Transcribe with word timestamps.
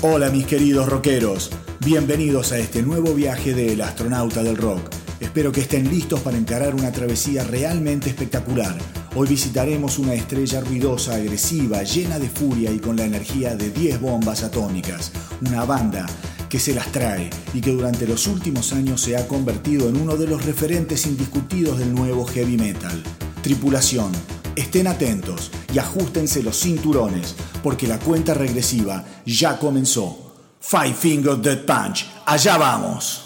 Hola 0.00 0.30
mis 0.30 0.46
queridos 0.46 0.88
rockeros, 0.88 1.50
bienvenidos 1.84 2.52
a 2.52 2.58
este 2.58 2.84
nuevo 2.84 3.14
viaje 3.14 3.52
del 3.52 3.80
astronauta 3.80 4.44
del 4.44 4.56
rock. 4.56 4.90
Espero 5.18 5.50
que 5.50 5.62
estén 5.62 5.90
listos 5.90 6.20
para 6.20 6.38
encarar 6.38 6.76
una 6.76 6.92
travesía 6.92 7.42
realmente 7.42 8.08
espectacular. 8.08 8.78
Hoy 9.16 9.26
visitaremos 9.26 9.98
una 9.98 10.14
estrella 10.14 10.60
ruidosa, 10.60 11.16
agresiva, 11.16 11.82
llena 11.82 12.20
de 12.20 12.28
furia 12.28 12.70
y 12.70 12.78
con 12.78 12.94
la 12.94 13.06
energía 13.06 13.56
de 13.56 13.70
10 13.70 14.00
bombas 14.00 14.44
atómicas. 14.44 15.10
Una 15.44 15.64
banda 15.64 16.06
que 16.48 16.60
se 16.60 16.74
las 16.74 16.92
trae 16.92 17.28
y 17.52 17.60
que 17.60 17.72
durante 17.72 18.06
los 18.06 18.28
últimos 18.28 18.72
años 18.72 19.00
se 19.00 19.16
ha 19.16 19.26
convertido 19.26 19.88
en 19.88 20.00
uno 20.00 20.16
de 20.16 20.28
los 20.28 20.44
referentes 20.44 21.06
indiscutidos 21.06 21.76
del 21.76 21.92
nuevo 21.92 22.24
heavy 22.24 22.56
metal. 22.56 23.02
Tripulación, 23.42 24.12
estén 24.58 24.86
atentos 24.86 25.50
y 25.72 25.78
ajustense 25.78 26.42
los 26.42 26.58
cinturones 26.58 27.34
porque 27.62 27.86
la 27.86 27.98
cuenta 27.98 28.34
regresiva 28.34 29.04
ya 29.24 29.58
comenzó. 29.58 30.34
Five 30.60 30.94
Finger 30.94 31.36
Dead 31.36 31.64
Punch, 31.64 32.06
allá 32.26 32.58
vamos. 32.58 33.24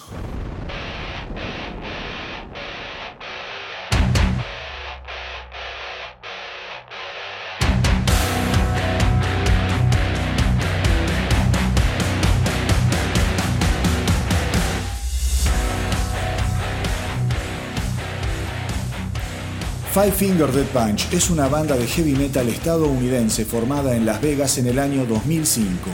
Five 19.92 20.12
Finger 20.12 20.51
Dead 20.51 20.65
Punch 20.68 21.12
es 21.12 21.29
una 21.29 21.48
banda 21.48 21.76
de 21.76 21.87
heavy 21.87 22.15
metal 22.15 22.48
estadounidense 22.48 23.45
formada 23.45 23.95
en 23.95 24.07
Las 24.07 24.23
Vegas 24.23 24.57
en 24.57 24.66
el 24.66 24.79
año 24.79 25.04
2005. 25.04 25.90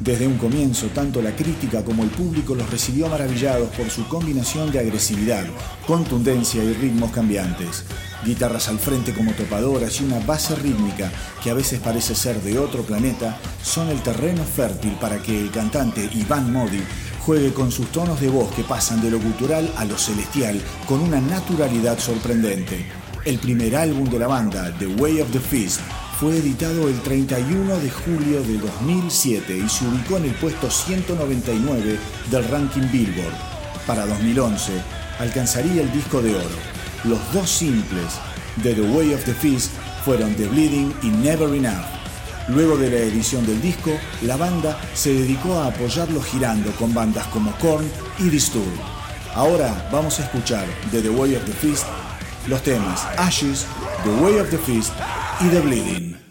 Desde 0.00 0.26
un 0.26 0.38
comienzo, 0.38 0.86
tanto 0.86 1.20
la 1.20 1.36
crítica 1.36 1.84
como 1.84 2.04
el 2.04 2.08
público 2.08 2.54
los 2.54 2.70
recibió 2.70 3.06
maravillados 3.06 3.68
por 3.76 3.90
su 3.90 4.08
combinación 4.08 4.72
de 4.72 4.78
agresividad, 4.78 5.44
contundencia 5.86 6.64
y 6.64 6.72
ritmos 6.72 7.12
cambiantes. 7.12 7.84
Guitarras 8.24 8.68
al 8.68 8.78
frente 8.78 9.12
como 9.12 9.32
topadoras 9.32 10.00
y 10.00 10.04
una 10.04 10.20
base 10.20 10.54
rítmica 10.54 11.12
que 11.42 11.50
a 11.50 11.54
veces 11.54 11.80
parece 11.80 12.14
ser 12.14 12.40
de 12.40 12.58
otro 12.58 12.82
planeta 12.82 13.36
son 13.62 13.90
el 13.90 14.02
terreno 14.02 14.42
fértil 14.44 14.92
para 14.92 15.18
que 15.18 15.38
el 15.38 15.50
cantante 15.50 16.08
Iván 16.14 16.50
Modi 16.50 16.82
juegue 17.20 17.52
con 17.52 17.70
sus 17.70 17.92
tonos 17.92 18.22
de 18.22 18.30
voz 18.30 18.54
que 18.54 18.64
pasan 18.64 19.02
de 19.02 19.10
lo 19.10 19.18
cultural 19.18 19.70
a 19.76 19.84
lo 19.84 19.98
celestial 19.98 20.62
con 20.86 21.00
una 21.00 21.20
naturalidad 21.20 21.98
sorprendente. 21.98 23.03
El 23.24 23.38
primer 23.38 23.74
álbum 23.74 24.06
de 24.10 24.18
la 24.18 24.26
banda, 24.26 24.70
The 24.78 24.86
Way 24.86 25.22
of 25.22 25.30
the 25.30 25.40
Fist, 25.40 25.80
fue 26.20 26.36
editado 26.36 26.88
el 26.88 27.00
31 27.00 27.78
de 27.78 27.90
julio 27.90 28.42
de 28.42 28.58
2007 28.58 29.56
y 29.64 29.66
se 29.66 29.86
ubicó 29.86 30.18
en 30.18 30.26
el 30.26 30.34
puesto 30.34 30.70
199 30.70 31.98
del 32.30 32.48
ranking 32.48 32.86
Billboard. 32.92 33.32
Para 33.86 34.04
2011 34.04 34.72
alcanzaría 35.20 35.80
el 35.80 35.90
disco 35.90 36.20
de 36.20 36.34
oro. 36.34 36.56
Los 37.04 37.18
dos 37.32 37.48
simples 37.48 38.12
de 38.56 38.74
The 38.74 38.82
Way 38.82 39.14
of 39.14 39.24
the 39.24 39.32
Fist 39.32 39.70
fueron 40.04 40.34
The 40.34 40.46
Bleeding 40.46 40.92
y 41.02 41.06
Never 41.06 41.48
Enough. 41.54 41.86
Luego 42.48 42.76
de 42.76 42.90
la 42.90 42.98
edición 42.98 43.46
del 43.46 43.62
disco, 43.62 43.92
la 44.20 44.36
banda 44.36 44.78
se 44.92 45.14
dedicó 45.14 45.54
a 45.60 45.68
apoyarlo 45.68 46.20
girando 46.20 46.70
con 46.72 46.92
bandas 46.92 47.26
como 47.28 47.52
Korn 47.52 47.90
y 48.18 48.24
Disturbed. 48.24 48.68
Ahora 49.34 49.88
vamos 49.90 50.20
a 50.20 50.24
escuchar 50.24 50.66
de 50.92 51.00
The 51.00 51.08
Way 51.08 51.36
of 51.36 51.44
the 51.46 51.52
Fist 51.52 51.86
los 52.48 52.62
temas 52.62 53.04
Ashes, 53.18 53.66
The 54.04 54.10
Way 54.22 54.38
of 54.38 54.50
the 54.50 54.58
Fist 54.58 54.92
y 55.40 55.48
The 55.48 55.60
Bleeding. 55.60 56.23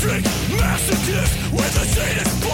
Electric 0.00 0.24
massacres 0.60 1.52
with 1.52 1.82
a 1.82 1.84
sadist 1.86 2.47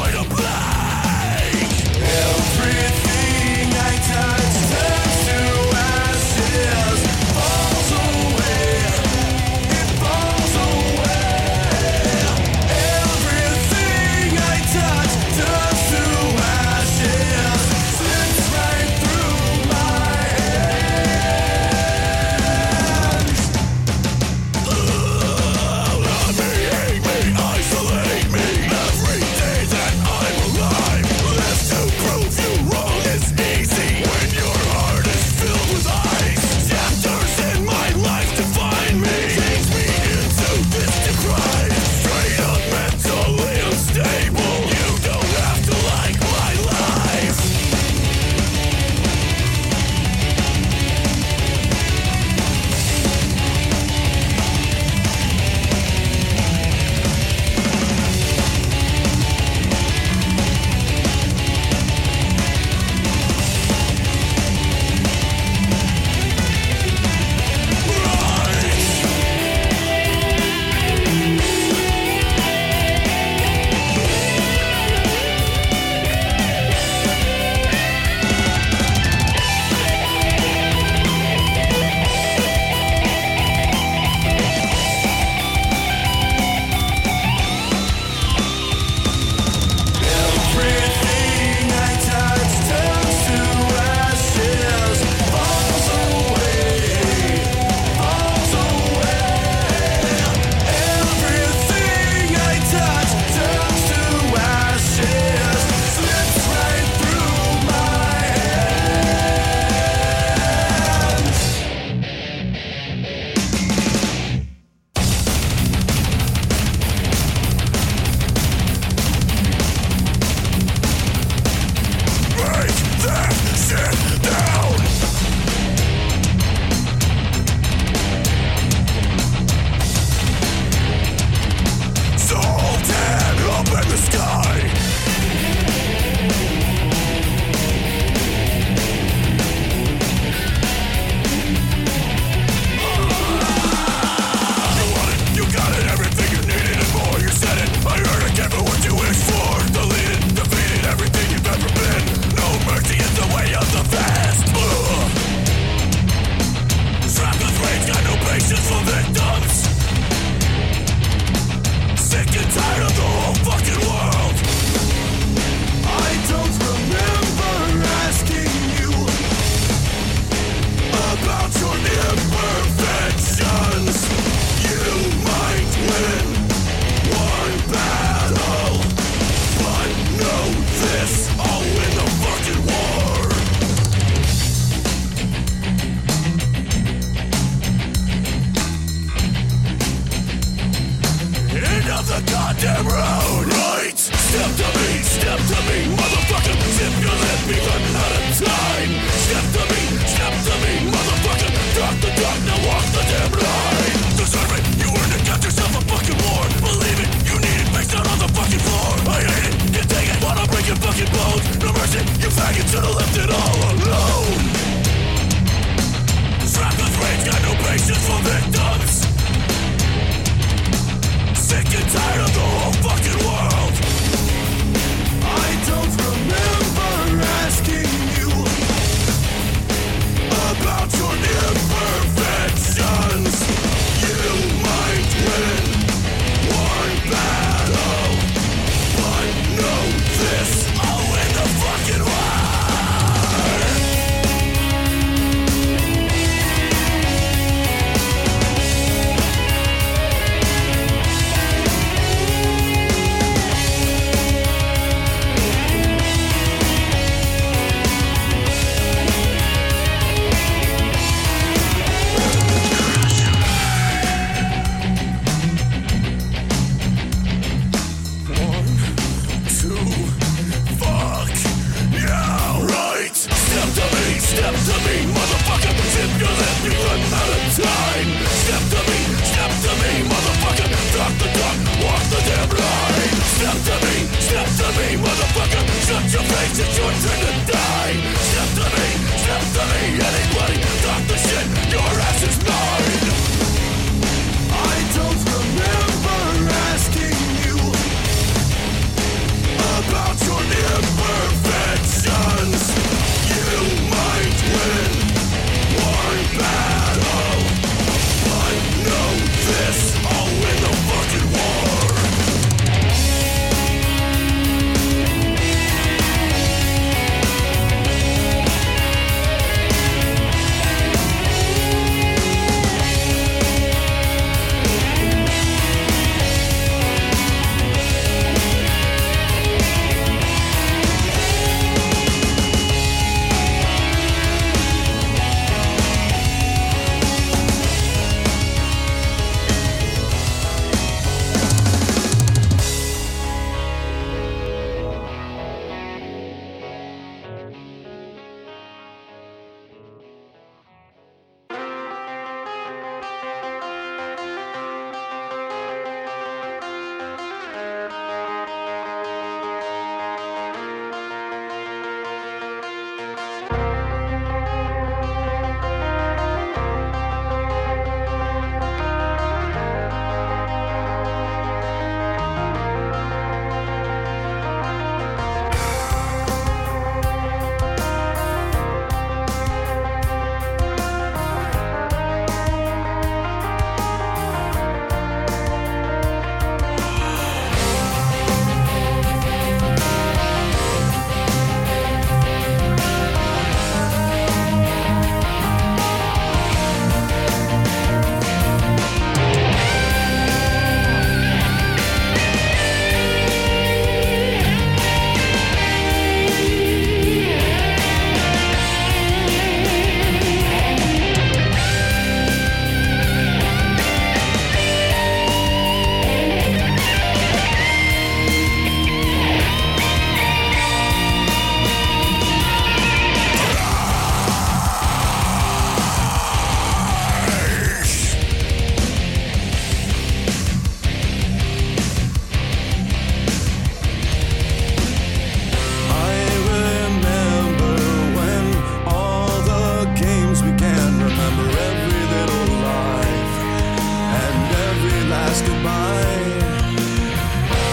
Goodbye. 445.42 446.24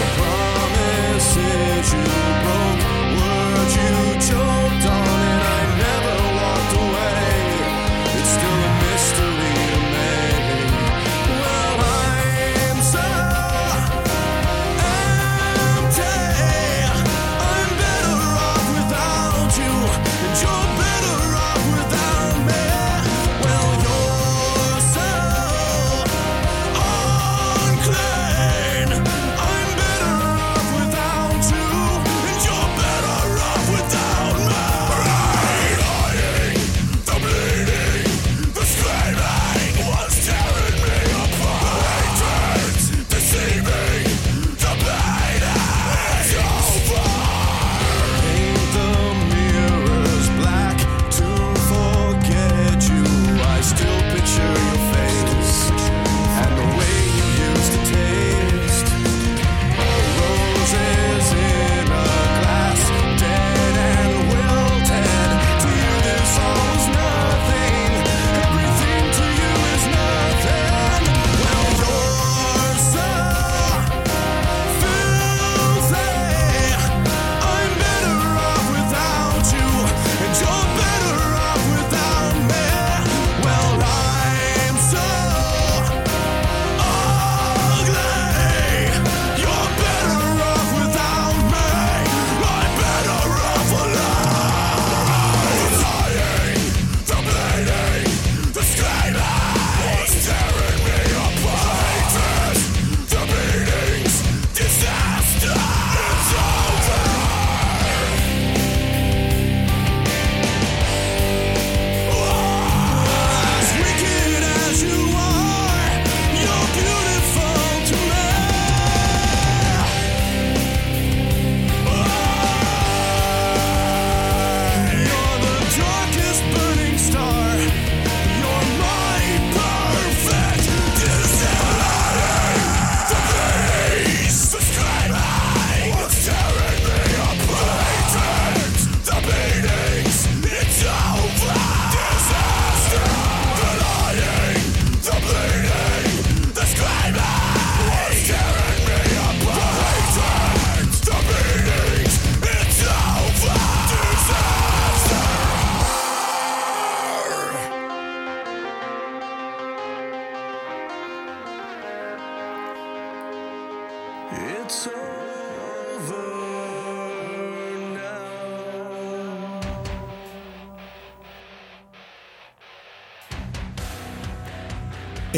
The 0.00 0.06
promises 0.18 1.92
you 1.94 2.04
broke, 2.42 2.82
words 3.18 3.74
you 3.76 3.92
choked 4.28 4.86
on. 4.86 4.91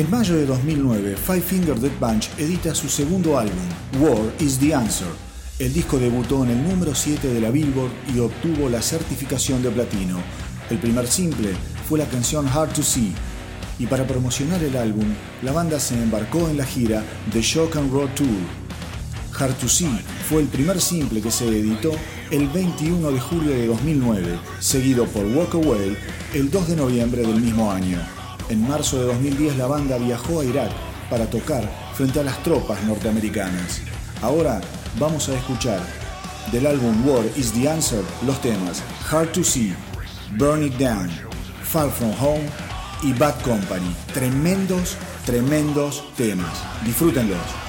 En 0.04 0.10
mayo 0.10 0.36
de 0.36 0.44
2009, 0.44 1.16
Five 1.16 1.40
Finger 1.40 1.80
Death 1.80 1.98
Punch 1.98 2.28
edita 2.36 2.74
su 2.74 2.90
segundo 2.90 3.38
álbum, 3.38 3.64
War 3.98 4.34
is 4.38 4.58
the 4.58 4.74
Answer. 4.74 5.08
El 5.58 5.72
disco 5.72 5.98
debutó 5.98 6.44
en 6.44 6.50
el 6.50 6.62
número 6.62 6.94
7 6.94 7.26
de 7.26 7.40
la 7.40 7.50
Billboard 7.50 7.90
y 8.14 8.18
obtuvo 8.18 8.68
la 8.68 8.82
certificación 8.82 9.62
de 9.62 9.70
platino. 9.70 10.18
El 10.68 10.76
primer 10.76 11.06
simple 11.06 11.52
fue 11.88 11.98
la 11.98 12.04
canción 12.04 12.46
Hard 12.46 12.74
to 12.74 12.82
See. 12.82 13.14
Y 13.78 13.86
para 13.86 14.06
promocionar 14.06 14.62
el 14.62 14.76
álbum, 14.76 15.06
la 15.42 15.52
banda 15.52 15.80
se 15.80 15.94
embarcó 15.94 16.50
en 16.50 16.58
la 16.58 16.66
gira 16.66 17.02
The 17.32 17.40
Shock 17.40 17.76
and 17.76 17.90
Roll 17.90 18.12
Tour. 18.14 18.28
Hard 19.38 19.54
to 19.54 19.70
See 19.70 19.88
fue 20.28 20.42
el 20.42 20.48
primer 20.48 20.82
simple 20.82 21.22
que 21.22 21.30
se 21.30 21.48
editó 21.48 21.92
el 22.30 22.46
21 22.48 23.10
de 23.10 23.20
julio 23.20 23.52
de 23.52 23.68
2009, 23.68 24.38
seguido 24.60 25.06
por 25.06 25.24
Walk 25.24 25.54
Away 25.54 25.96
el 26.34 26.50
2 26.50 26.68
de 26.68 26.76
noviembre 26.76 27.22
del 27.22 27.40
mismo 27.40 27.72
año. 27.72 28.23
En 28.48 28.66
marzo 28.68 28.98
de 28.98 29.06
2010 29.06 29.56
la 29.56 29.66
banda 29.66 29.96
viajó 29.98 30.40
a 30.40 30.44
Irak 30.44 30.70
para 31.08 31.28
tocar 31.30 31.68
frente 31.94 32.20
a 32.20 32.24
las 32.24 32.42
tropas 32.42 32.82
norteamericanas. 32.84 33.80
Ahora 34.20 34.60
vamos 34.98 35.28
a 35.28 35.34
escuchar 35.34 35.80
del 36.52 36.66
álbum 36.66 37.08
War 37.08 37.24
is 37.36 37.52
the 37.52 37.68
Answer 37.68 38.02
los 38.26 38.40
temas 38.42 38.82
Hard 39.10 39.32
to 39.32 39.42
See, 39.42 39.74
Burn 40.36 40.62
It 40.62 40.74
Down, 40.74 41.10
Far 41.62 41.90
From 41.90 42.12
Home 42.20 42.48
y 43.02 43.12
Bad 43.14 43.40
Company. 43.42 43.94
Tremendos, 44.12 44.96
tremendos 45.24 46.04
temas. 46.16 46.52
Disfrútenlos. 46.84 47.63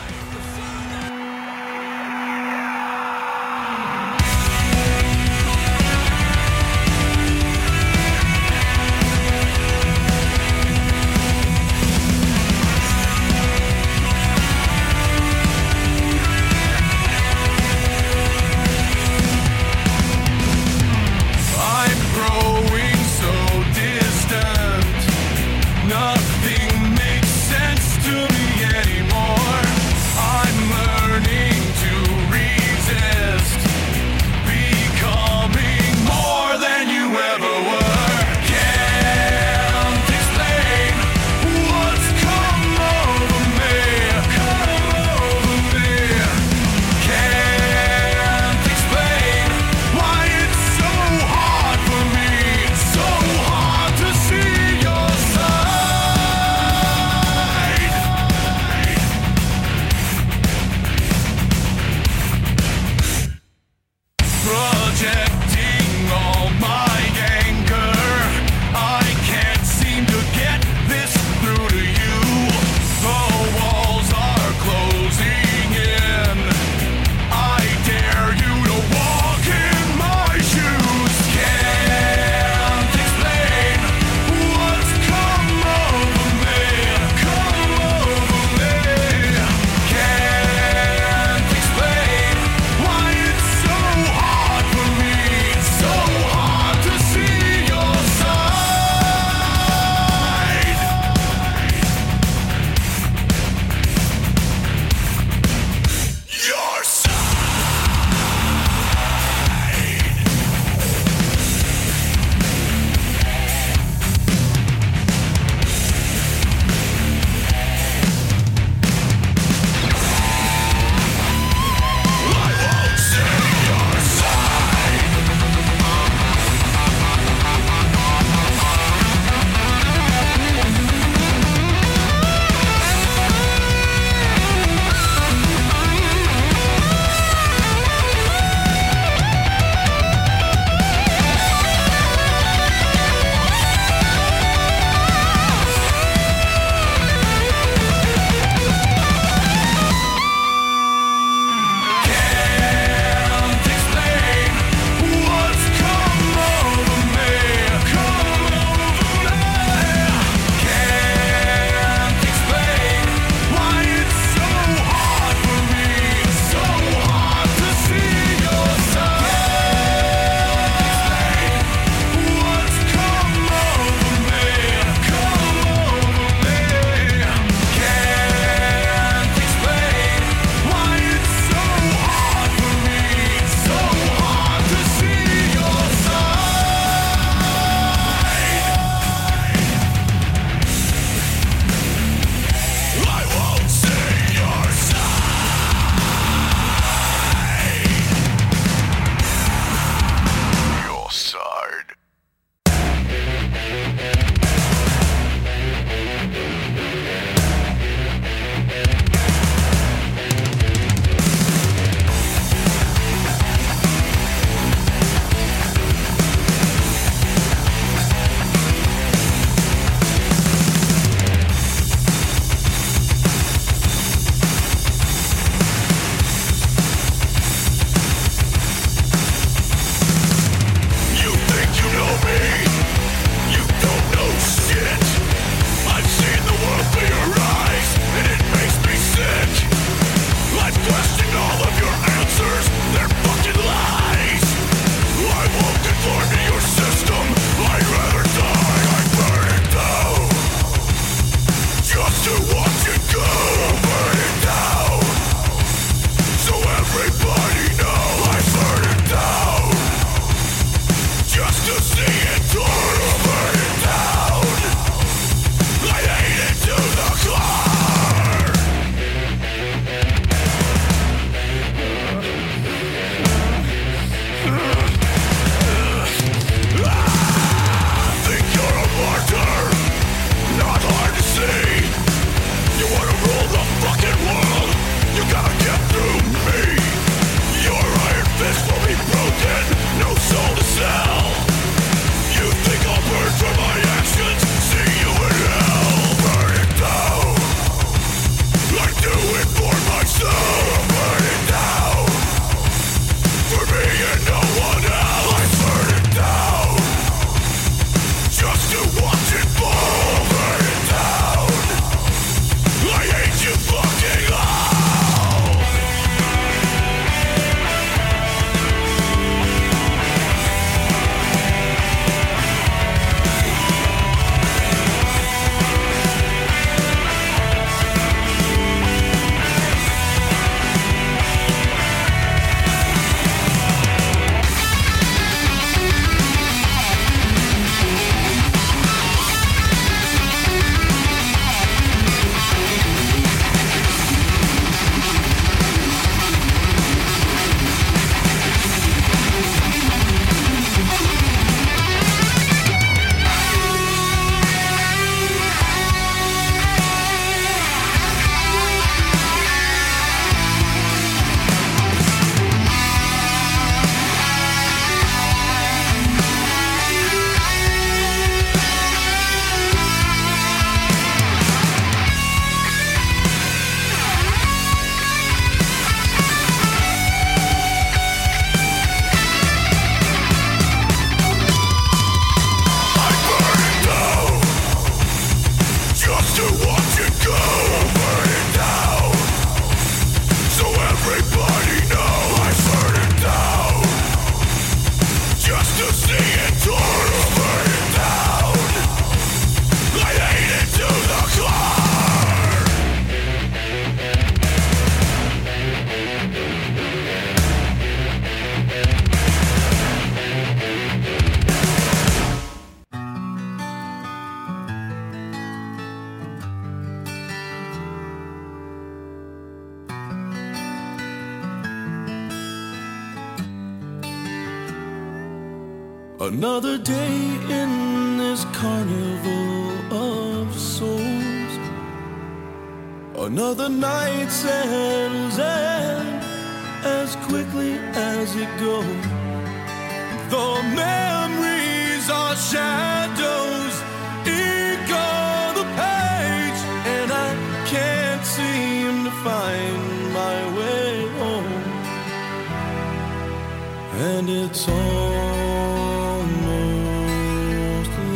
And 454.28 454.34
it's 454.50 454.68
almost 454.68 454.80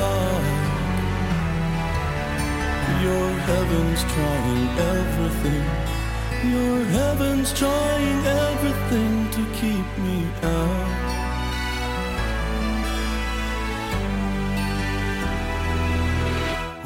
like 0.04 0.58
your 3.06 3.30
heaven's 3.50 4.04
trying 4.14 4.70
everything. 4.98 5.66
Your 6.52 6.84
heaven's 6.86 7.54
trying 7.54 8.26
everything 8.26 9.30
to 9.36 9.46
keep 9.60 9.86
me 10.00 10.26
out. 10.42 10.88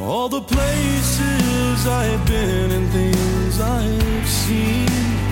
All 0.01 0.27
the 0.27 0.41
places 0.41 1.87
I've 1.87 2.25
been 2.27 2.71
and 2.71 2.91
things 2.91 3.61
I've 3.61 4.27
seen 4.27 5.22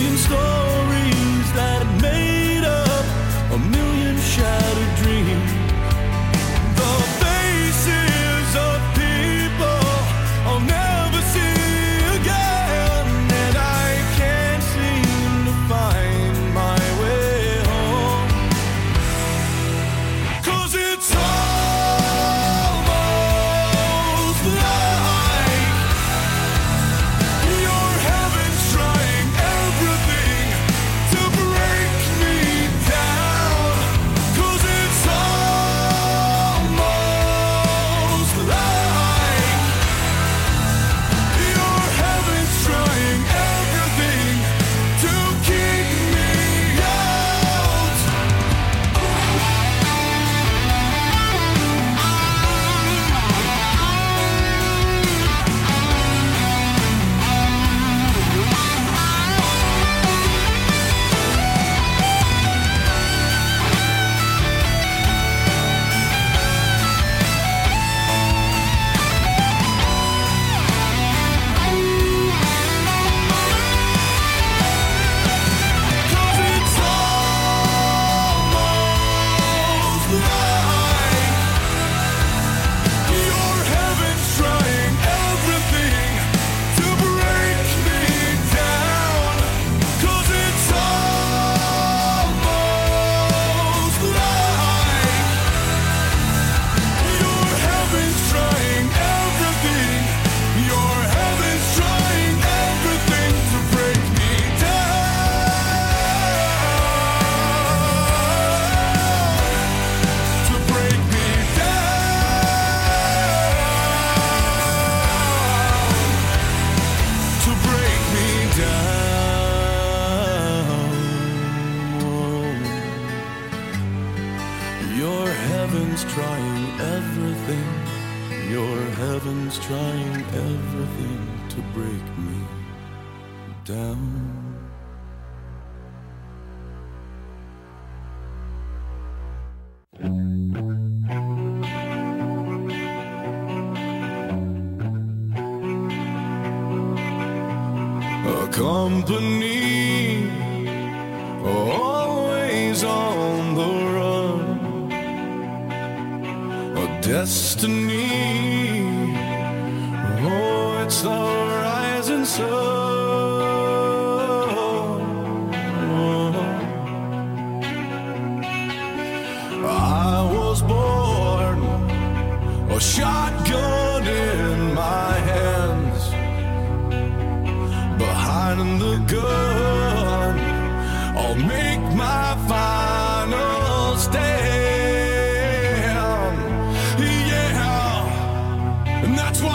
million 0.00 0.16
stories 0.16 1.52
that 1.52 2.00
make 2.00 2.29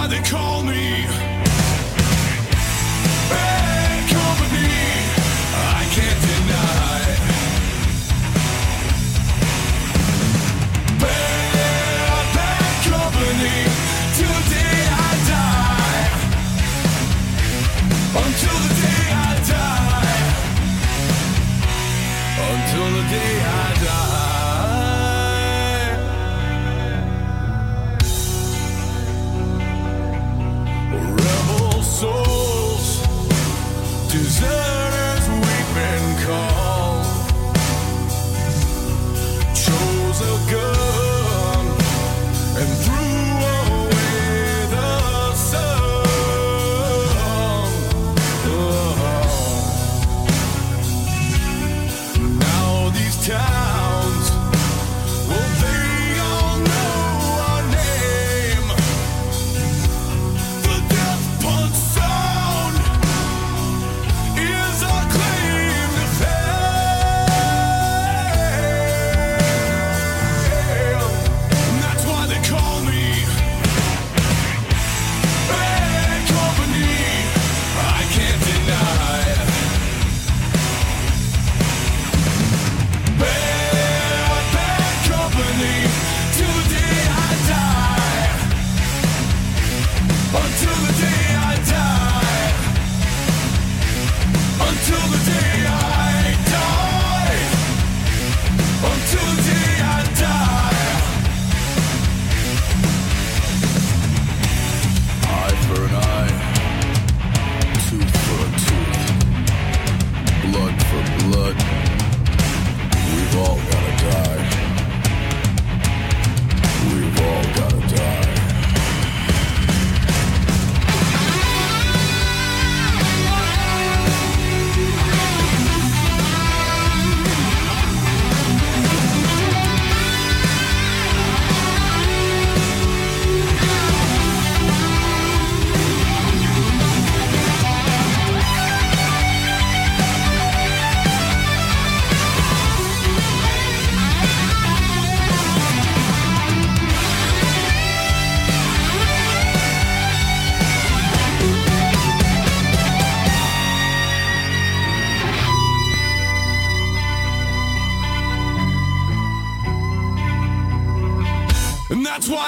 they 0.07 0.21
call 0.21 0.61
me. 0.63 1.34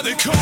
They 0.08 0.15
call 0.15 0.37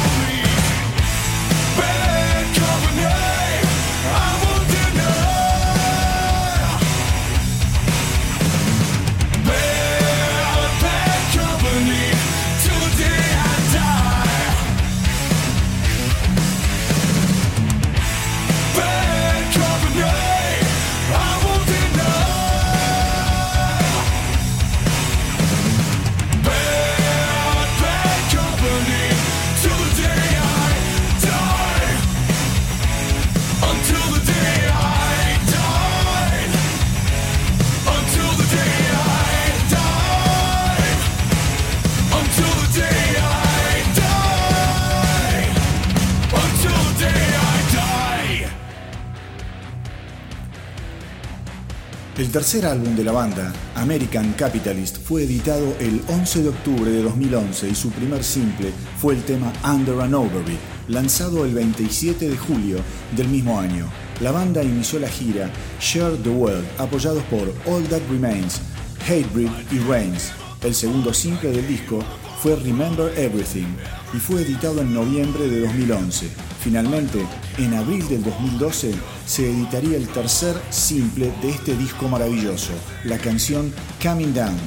tercer 52.36 52.65
álbum 52.65 52.98
de 52.98 53.06
la 53.06 53.13
banda, 53.13 53.54
American 53.76 54.34
Capitalist, 54.34 54.98
fue 54.98 55.24
editado 55.24 55.74
el 55.80 56.02
11 56.10 56.43
de 56.43 56.50
octubre 56.50 56.91
de 56.91 57.02
2011 57.02 57.69
y 57.69 57.76
su 57.76 57.91
primer 57.91 58.26
simple 58.26 58.74
fue 58.98 59.13
el 59.13 59.24
tema 59.24 59.54
Under 59.63 60.02
an 60.02 60.13
Overbeat, 60.13 60.60
lanzado 60.89 61.45
el 61.45 61.54
27 61.54 62.28
de 62.28 62.36
julio 62.36 62.80
del 63.15 63.30
mismo 63.30 63.58
año. 63.58 63.89
La 64.19 64.32
banda 64.32 64.62
inició 64.62 65.00
la 65.00 65.08
gira 65.08 65.50
Share 65.80 66.17
the 66.24 66.30
World, 66.30 66.65
apoyados 66.78 67.24
por 67.24 67.54
All 67.74 67.86
That 67.86 68.02
Remains, 68.12 68.60
Hatebreed 69.08 69.52
y 69.71 69.80
Reigns. 69.89 70.34
El 70.62 70.76
segundo 70.76 71.13
simple 71.13 71.54
del 71.54 71.65
disco 71.65 72.04
fue 72.41 72.58
Remember 72.58 73.17
Everything 73.17 73.78
y 74.13 74.17
fue 74.17 74.41
editado 74.41 74.82
en 74.82 74.93
noviembre 74.93 75.48
de 75.48 75.62
2011. 75.62 76.28
Finalmente, 76.65 77.23
en 77.60 77.75
abril 77.75 78.08
del 78.08 78.23
2012 78.23 78.95
se 79.28 79.51
editaría 79.51 79.97
el 79.97 80.08
tercer 80.08 80.56
simple 80.71 81.32
de 81.39 81.51
este 81.51 81.78
disco 81.78 82.08
maravilloso, 82.08 82.71
la 83.04 83.19
canción 83.19 83.71
Coming 84.01 84.34
Down, 84.34 84.58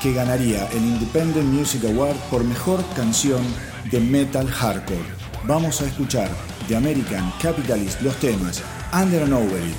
que 0.00 0.14
ganaría 0.14 0.66
el 0.68 0.78
Independent 0.82 1.44
Music 1.44 1.84
Award 1.84 2.16
por 2.30 2.42
mejor 2.42 2.82
canción 2.96 3.42
de 3.90 4.00
metal 4.00 4.48
hardcore. 4.48 5.04
Vamos 5.46 5.82
a 5.82 5.86
escuchar 5.88 6.30
de 6.70 6.76
American 6.76 7.30
Capitalist 7.42 8.00
los 8.00 8.16
temas 8.16 8.62
Under 8.94 9.22
an 9.22 9.34
Overy, 9.34 9.74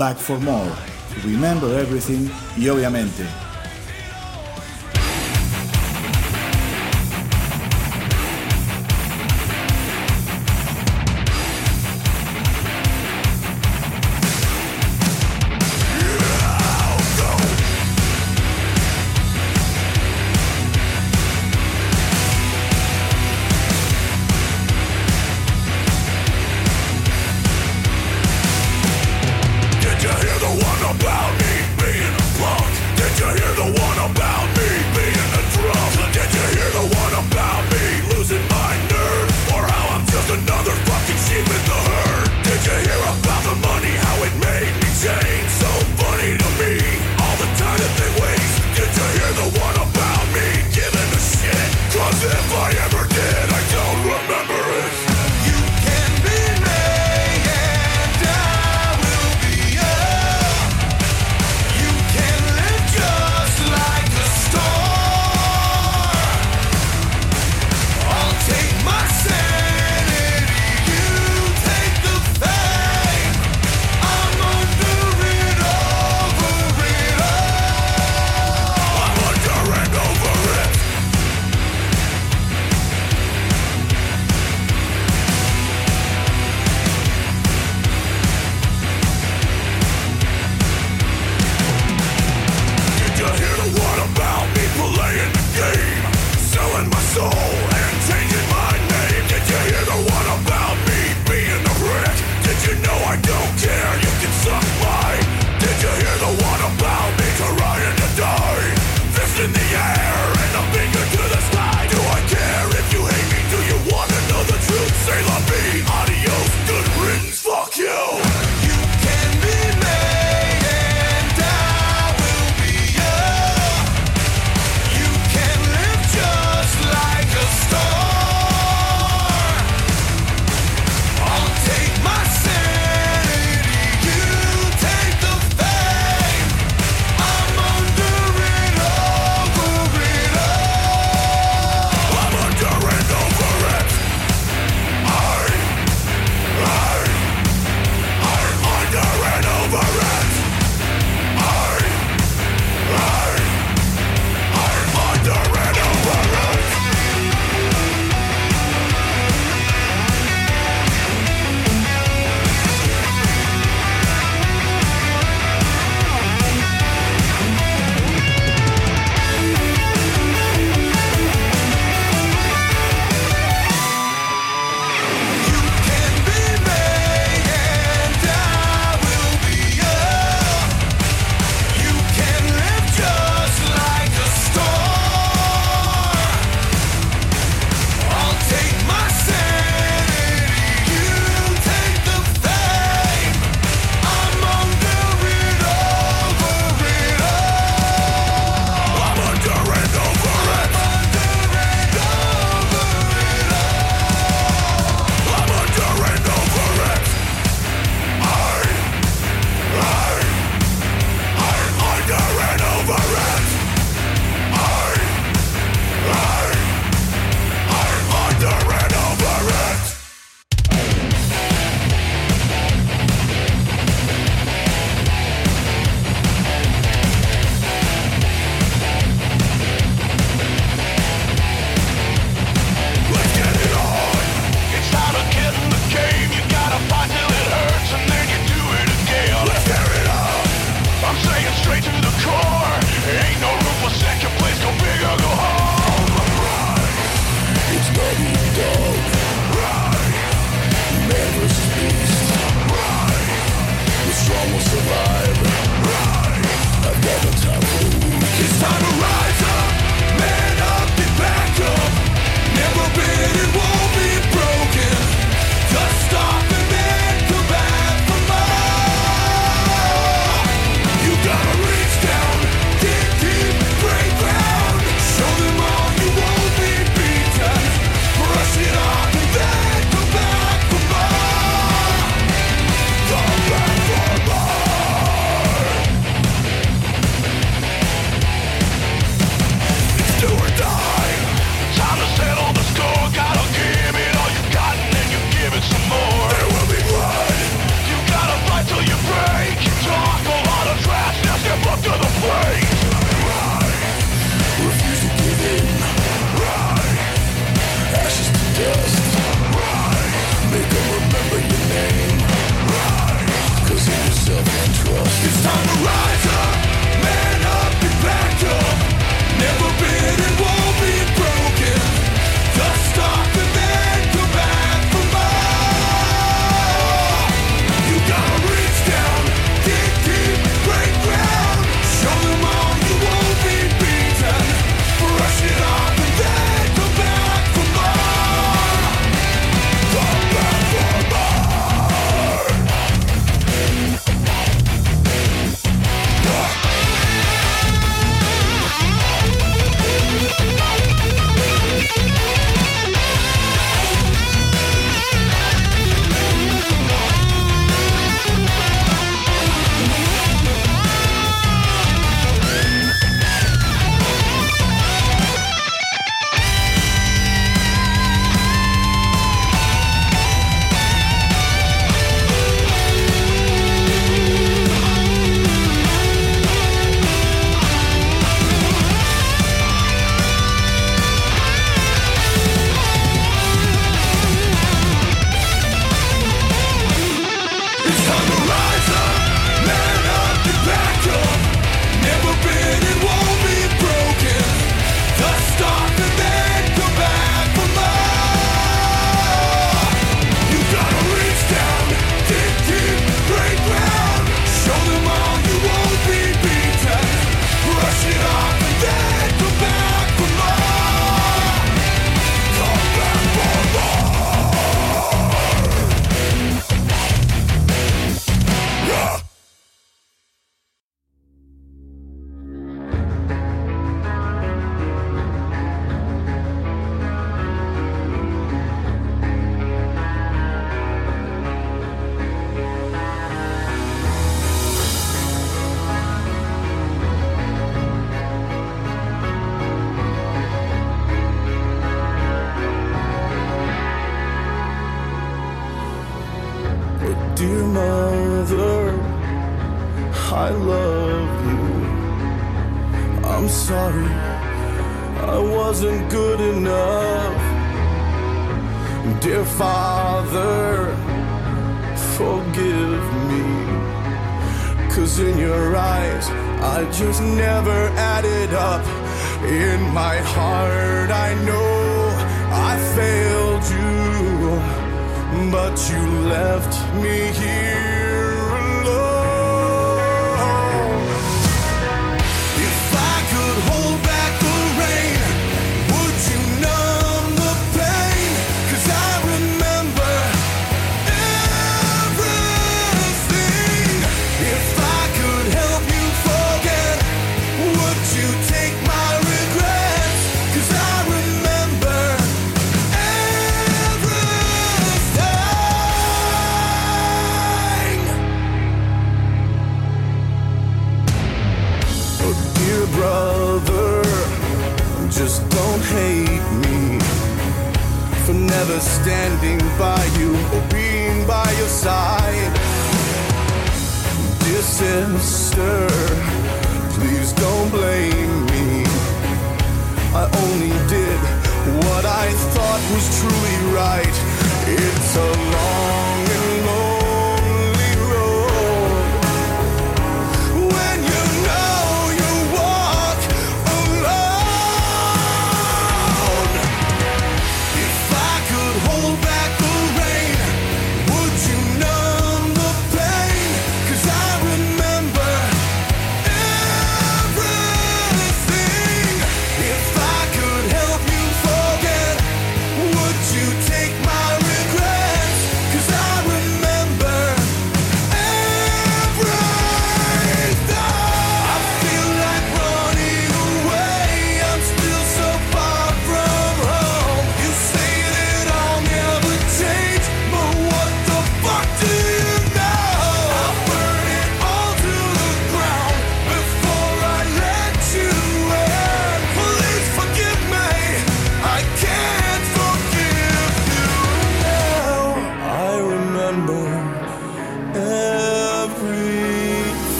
Back 0.00 0.18
for 0.18 0.40
More, 0.40 0.72
Remember 1.22 1.70
Everything 1.78 2.28
y 2.56 2.68
obviamente 2.68 3.22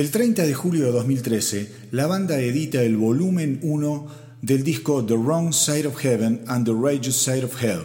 El 0.00 0.10
30 0.10 0.46
de 0.46 0.54
julio 0.54 0.86
de 0.86 0.92
2013, 0.92 1.70
la 1.90 2.06
banda 2.06 2.40
edita 2.40 2.80
el 2.82 2.96
volumen 2.96 3.60
1 3.62 4.06
del 4.40 4.64
disco 4.64 5.04
The 5.04 5.14
Wrong 5.14 5.52
Side 5.52 5.86
of 5.86 5.98
Heaven 5.98 6.40
and 6.46 6.64
the 6.64 6.72
Righteous 6.72 7.16
Side 7.16 7.44
of 7.44 7.62
Hell, 7.62 7.82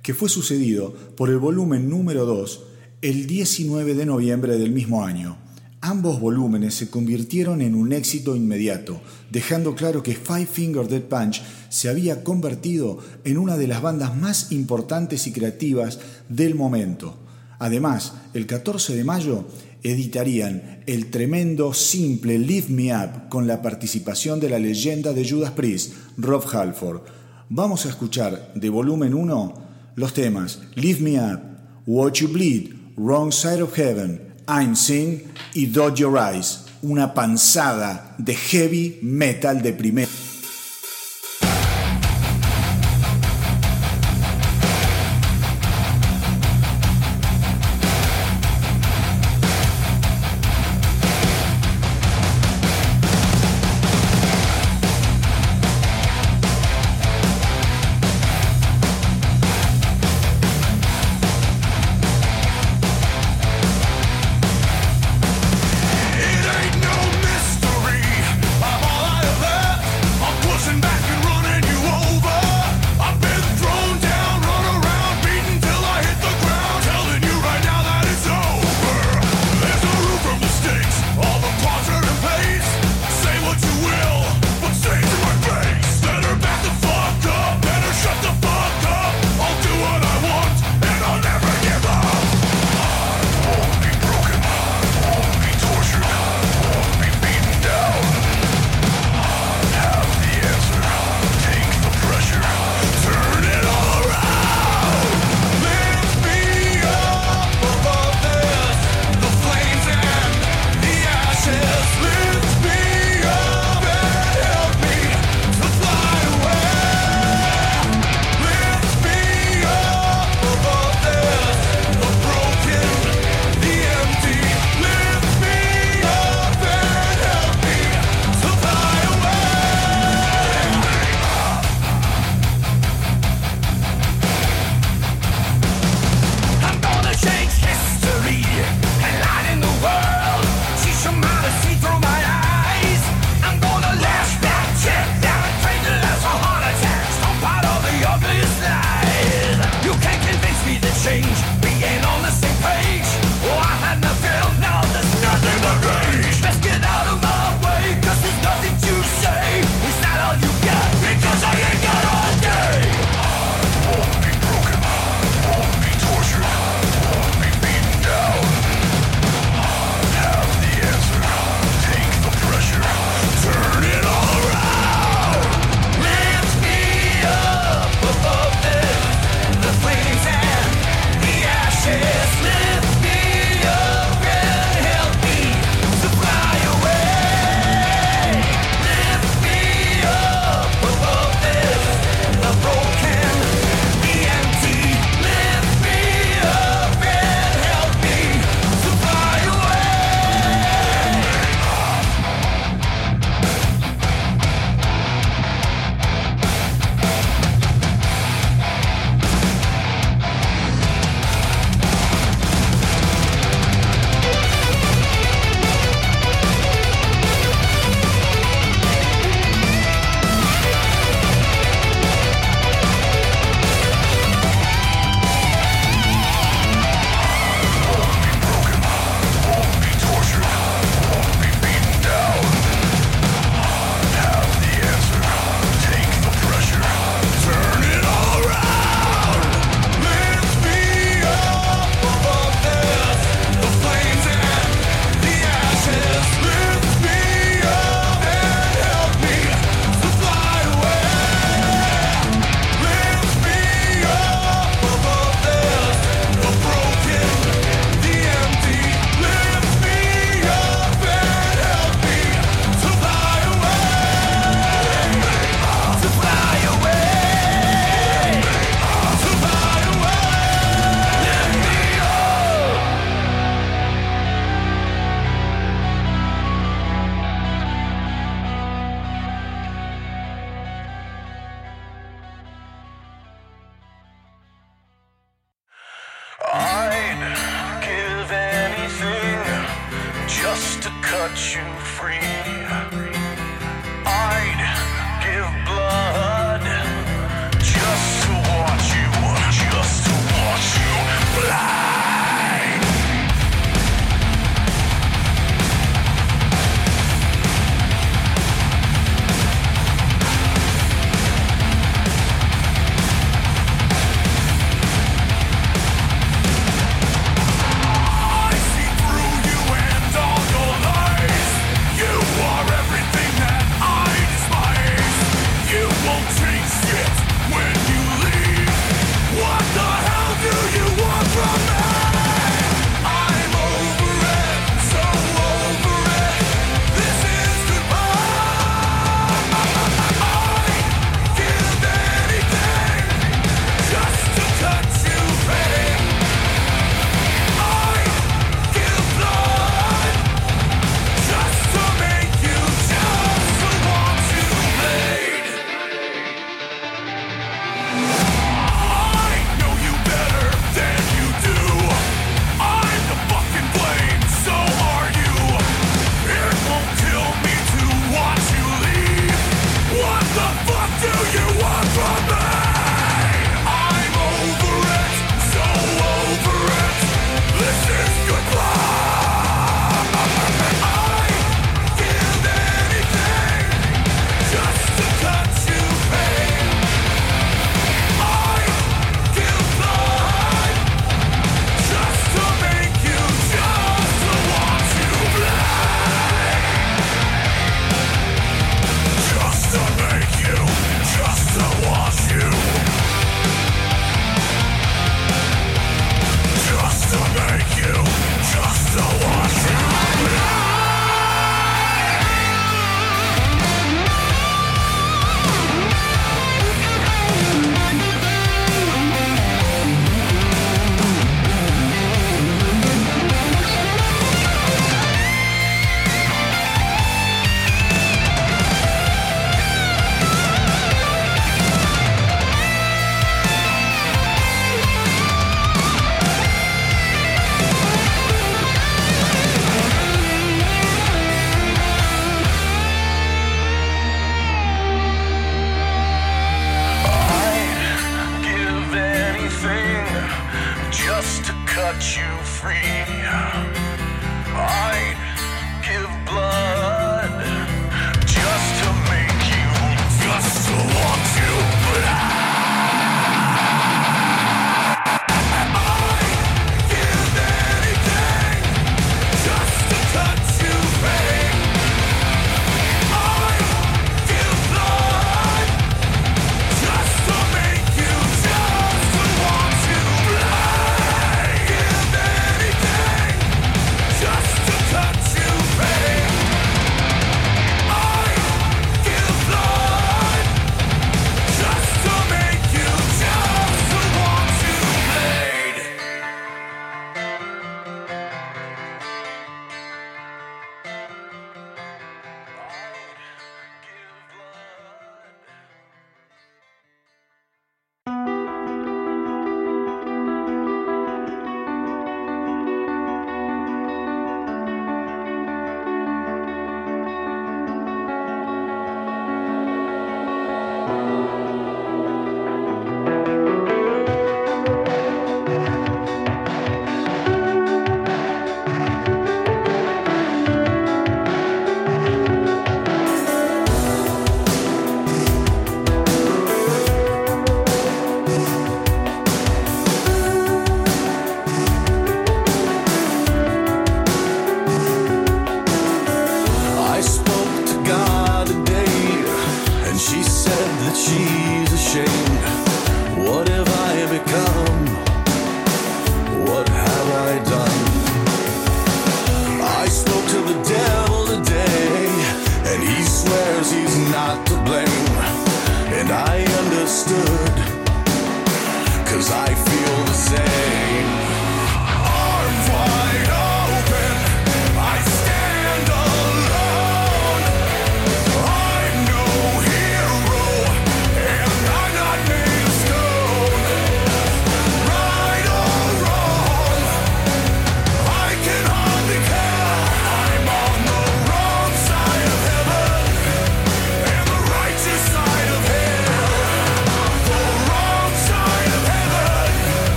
que 0.00 0.14
fue 0.14 0.28
sucedido 0.28 0.94
por 1.16 1.30
el 1.30 1.38
volumen 1.38 1.90
número 1.90 2.26
2 2.26 2.62
el 3.02 3.26
19 3.26 3.94
de 3.94 4.06
noviembre 4.06 4.56
del 4.56 4.70
mismo 4.70 5.04
año. 5.04 5.36
Ambos 5.80 6.20
volúmenes 6.20 6.74
se 6.74 6.90
convirtieron 6.90 7.60
en 7.60 7.74
un 7.74 7.92
éxito 7.92 8.36
inmediato, 8.36 9.00
dejando 9.28 9.74
claro 9.74 10.04
que 10.04 10.14
Five 10.14 10.46
Finger 10.46 10.86
Dead 10.86 11.02
Punch 11.02 11.42
se 11.70 11.88
había 11.88 12.22
convertido 12.22 13.00
en 13.24 13.36
una 13.36 13.56
de 13.56 13.66
las 13.66 13.82
bandas 13.82 14.16
más 14.16 14.52
importantes 14.52 15.26
y 15.26 15.32
creativas 15.32 15.98
del 16.28 16.54
momento. 16.54 17.18
Además, 17.58 18.12
el 18.34 18.46
14 18.46 18.94
de 18.94 19.02
mayo 19.02 19.44
editarían 19.82 20.82
el 20.86 21.10
tremendo 21.10 21.72
simple 21.72 22.38
Lift 22.38 22.70
Me 22.70 22.94
Up 22.94 23.28
con 23.28 23.46
la 23.46 23.62
participación 23.62 24.40
de 24.40 24.50
la 24.50 24.58
leyenda 24.58 25.12
de 25.12 25.28
Judas 25.28 25.52
Priest, 25.52 25.94
Rob 26.16 26.44
Halford. 26.52 27.02
Vamos 27.48 27.86
a 27.86 27.88
escuchar 27.88 28.52
de 28.54 28.68
volumen 28.68 29.14
1 29.14 29.68
los 29.96 30.14
temas 30.14 30.60
Lift 30.74 31.00
Me 31.00 31.18
Up, 31.18 31.40
Watch 31.86 32.20
You 32.20 32.28
Bleed, 32.28 32.72
Wrong 32.96 33.32
Side 33.32 33.62
of 33.62 33.76
Heaven, 33.76 34.34
I'm 34.48 34.76
Sin 34.76 35.24
y 35.54 35.66
Dodge 35.66 36.00
Your 36.00 36.18
Eyes, 36.18 36.64
una 36.82 37.14
panzada 37.14 38.14
de 38.18 38.34
heavy 38.34 38.98
metal 39.02 39.62
de 39.62 39.72
primera. 39.72 40.27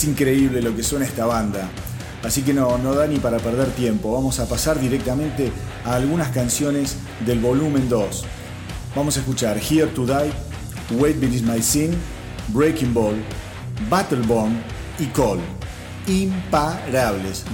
Es 0.00 0.04
increíble 0.04 0.62
lo 0.62 0.74
que 0.74 0.82
suena 0.82 1.04
esta 1.04 1.26
banda. 1.26 1.68
Así 2.24 2.40
que 2.40 2.54
no, 2.54 2.78
no 2.78 2.94
da 2.94 3.06
ni 3.06 3.18
para 3.18 3.36
perder 3.36 3.68
tiempo. 3.72 4.14
Vamos 4.14 4.40
a 4.40 4.48
pasar 4.48 4.80
directamente 4.80 5.52
a 5.84 5.96
algunas 5.96 6.30
canciones 6.30 6.96
del 7.26 7.38
volumen 7.38 7.86
2. 7.86 8.24
Vamos 8.96 9.18
a 9.18 9.20
escuchar 9.20 9.58
Here 9.58 9.88
to 9.88 10.06
Die, 10.06 10.32
Wait 10.98 11.22
It 11.22 11.42
My 11.42 11.60
Sin, 11.60 11.90
Breaking 12.48 12.94
Ball, 12.94 13.16
Battle 13.90 14.22
Bomb 14.26 14.54
y 14.98 15.04
Call. 15.08 15.38
Imparables. 16.06 17.44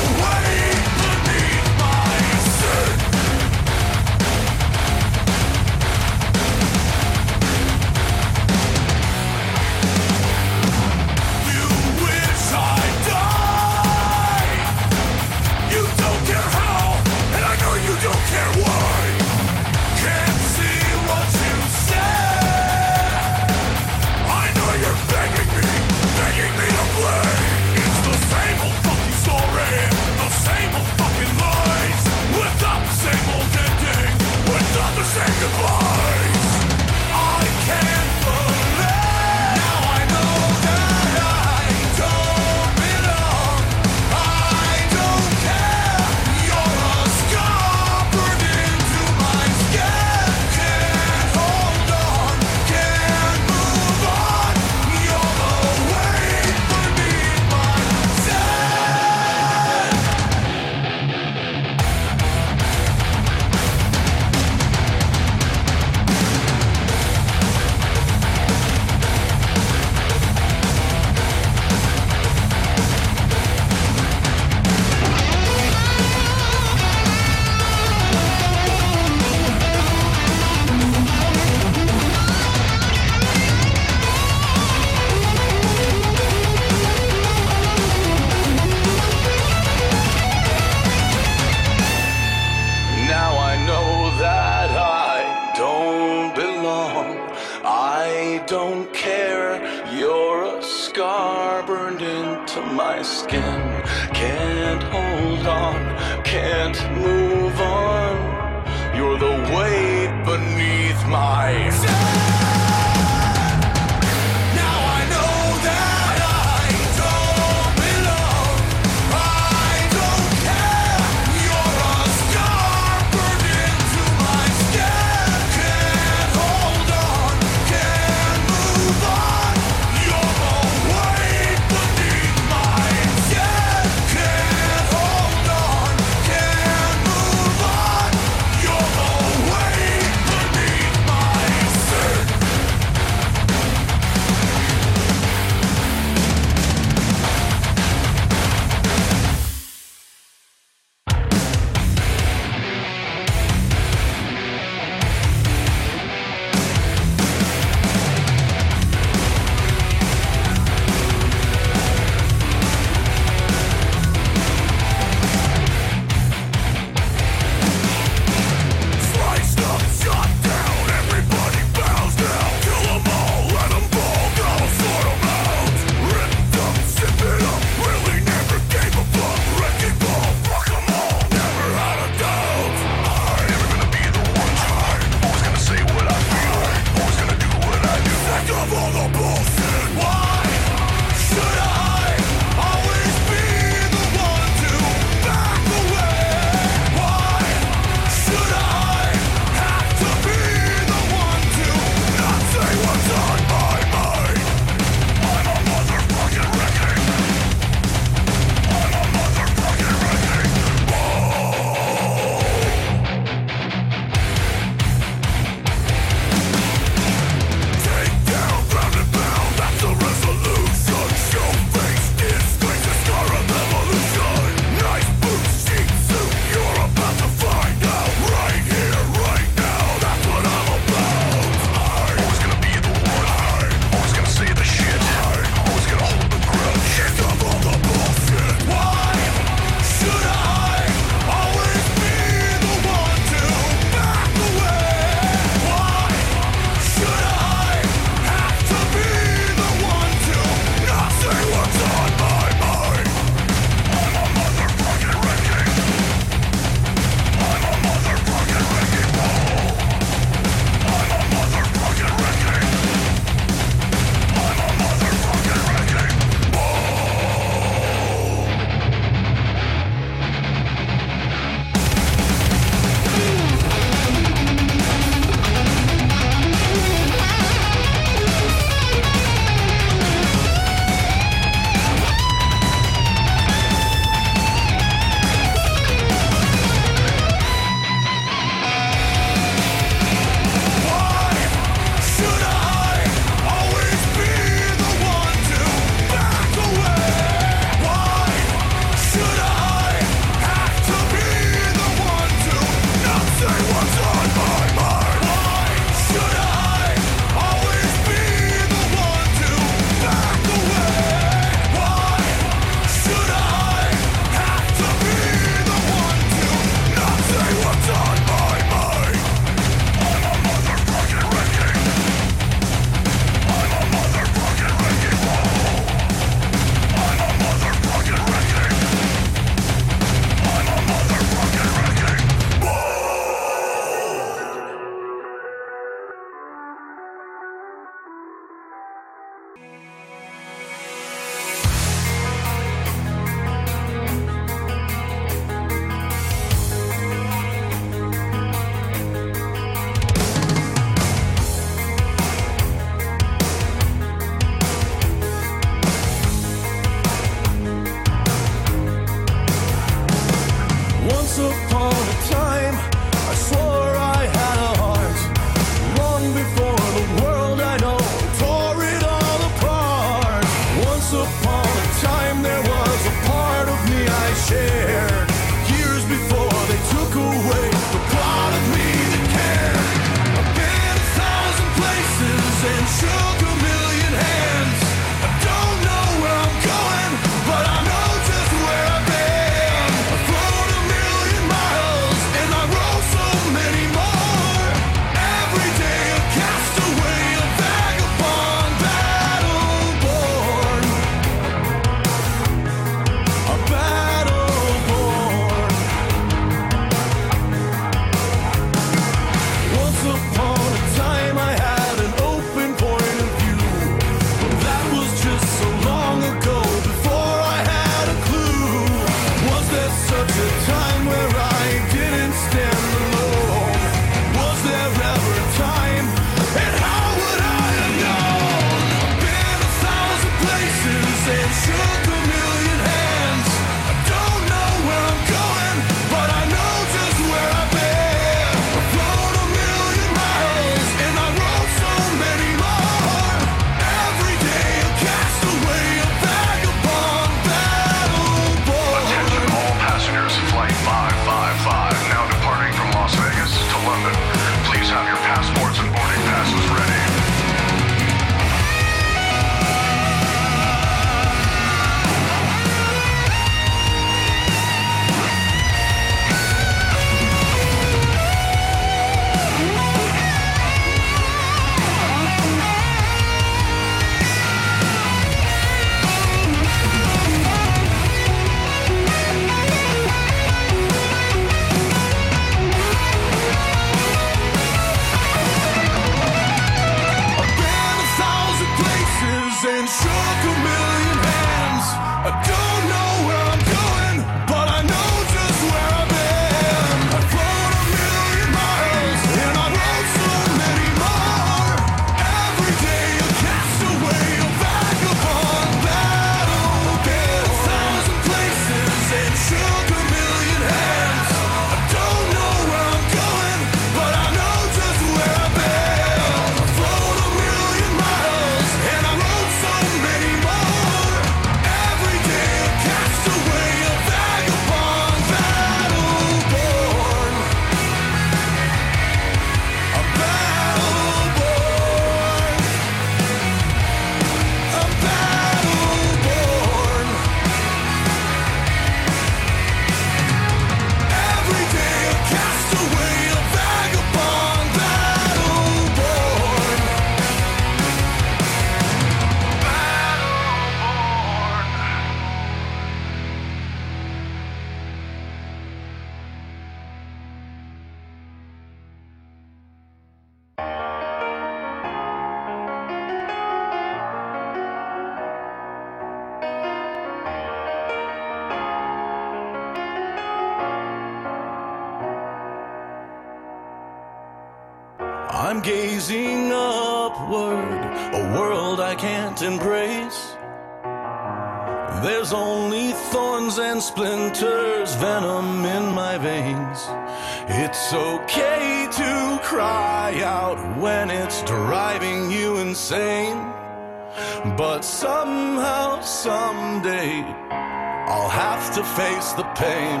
The 599.34 599.44
pain. 599.54 600.00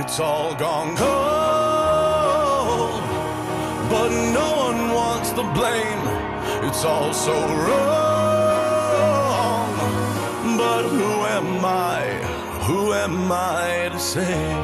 It's 0.00 0.18
all 0.20 0.54
gone 0.54 0.96
cold, 0.96 1.10
but 3.90 4.08
no 4.32 4.56
one 4.66 4.92
wants 4.92 5.30
the 5.32 5.42
blame. 5.42 6.00
It's 6.66 6.84
all 6.84 7.12
so 7.12 7.32
wrong. 7.32 8.54
But 10.56 10.84
who 10.88 11.24
am 11.38 11.64
I? 11.64 12.00
Who 12.66 12.92
am 12.94 13.30
I 13.30 13.90
to 13.92 13.98
say? 13.98 14.63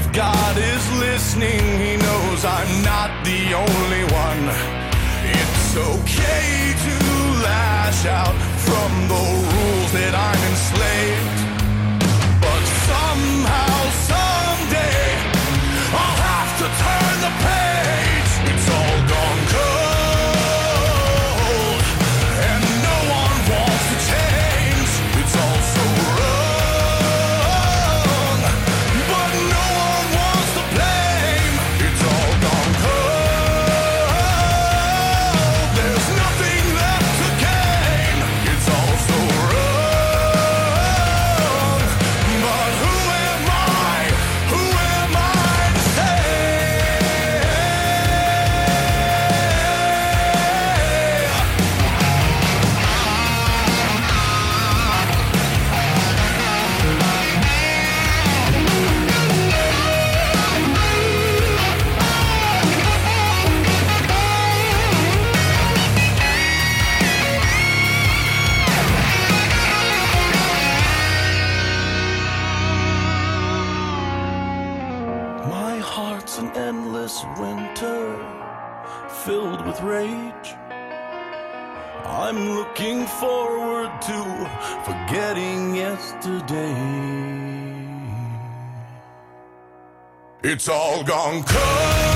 If 0.00 0.12
God 0.14 0.56
is 0.56 0.84
listening, 0.92 1.60
He 1.78 1.96
knows 1.96 2.42
I'm 2.42 2.72
not 2.82 3.10
the 3.22 3.52
only 3.52 4.04
one. 4.26 4.44
It's 5.38 5.76
okay 5.76 6.72
to 6.86 6.96
lash 7.44 8.06
out 8.06 8.36
from 8.66 8.90
the 9.12 9.24
rules 9.52 9.92
that 9.92 10.14
I'm 10.14 10.40
enslaved. 10.50 11.19
Endless 76.60 77.24
winter 77.38 78.04
filled 79.24 79.64
with 79.66 79.80
rage. 79.80 80.48
I'm 82.04 82.40
looking 82.58 83.06
forward 83.06 83.90
to 84.08 84.18
forgetting 84.88 85.74
yesterday. 85.74 86.76
It's 90.42 90.68
all 90.68 91.02
gone 91.02 91.42
cold, 91.44 92.09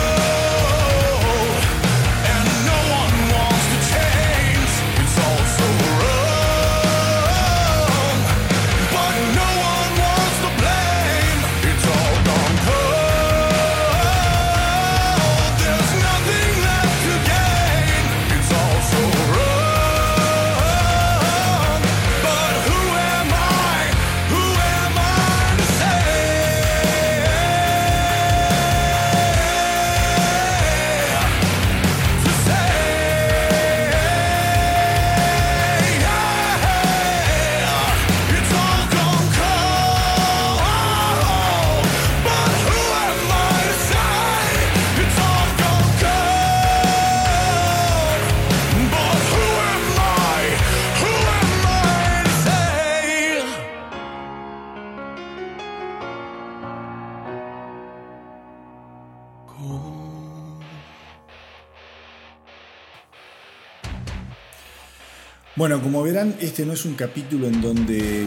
Bueno, 65.56 65.80
como 65.80 66.02
verán, 66.02 66.34
este 66.40 66.66
no 66.66 66.72
es 66.72 66.84
un 66.84 66.94
capítulo 66.94 67.46
en 67.46 67.60
donde 67.60 68.26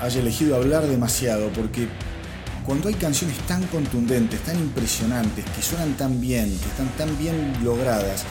haya 0.00 0.20
elegido 0.20 0.54
hablar 0.54 0.86
demasiado, 0.86 1.48
porque 1.48 1.88
cuando 2.64 2.86
hay 2.86 2.94
canciones 2.94 3.36
tan 3.48 3.64
contundentes, 3.64 4.38
tan 4.44 4.56
impresionantes, 4.56 5.44
que 5.44 5.60
suenan 5.60 5.96
tan 5.96 6.20
bien, 6.20 6.46
que 6.46 6.68
están 6.68 6.88
tan 6.96 7.18
bien 7.18 7.52
logradas, 7.64 8.24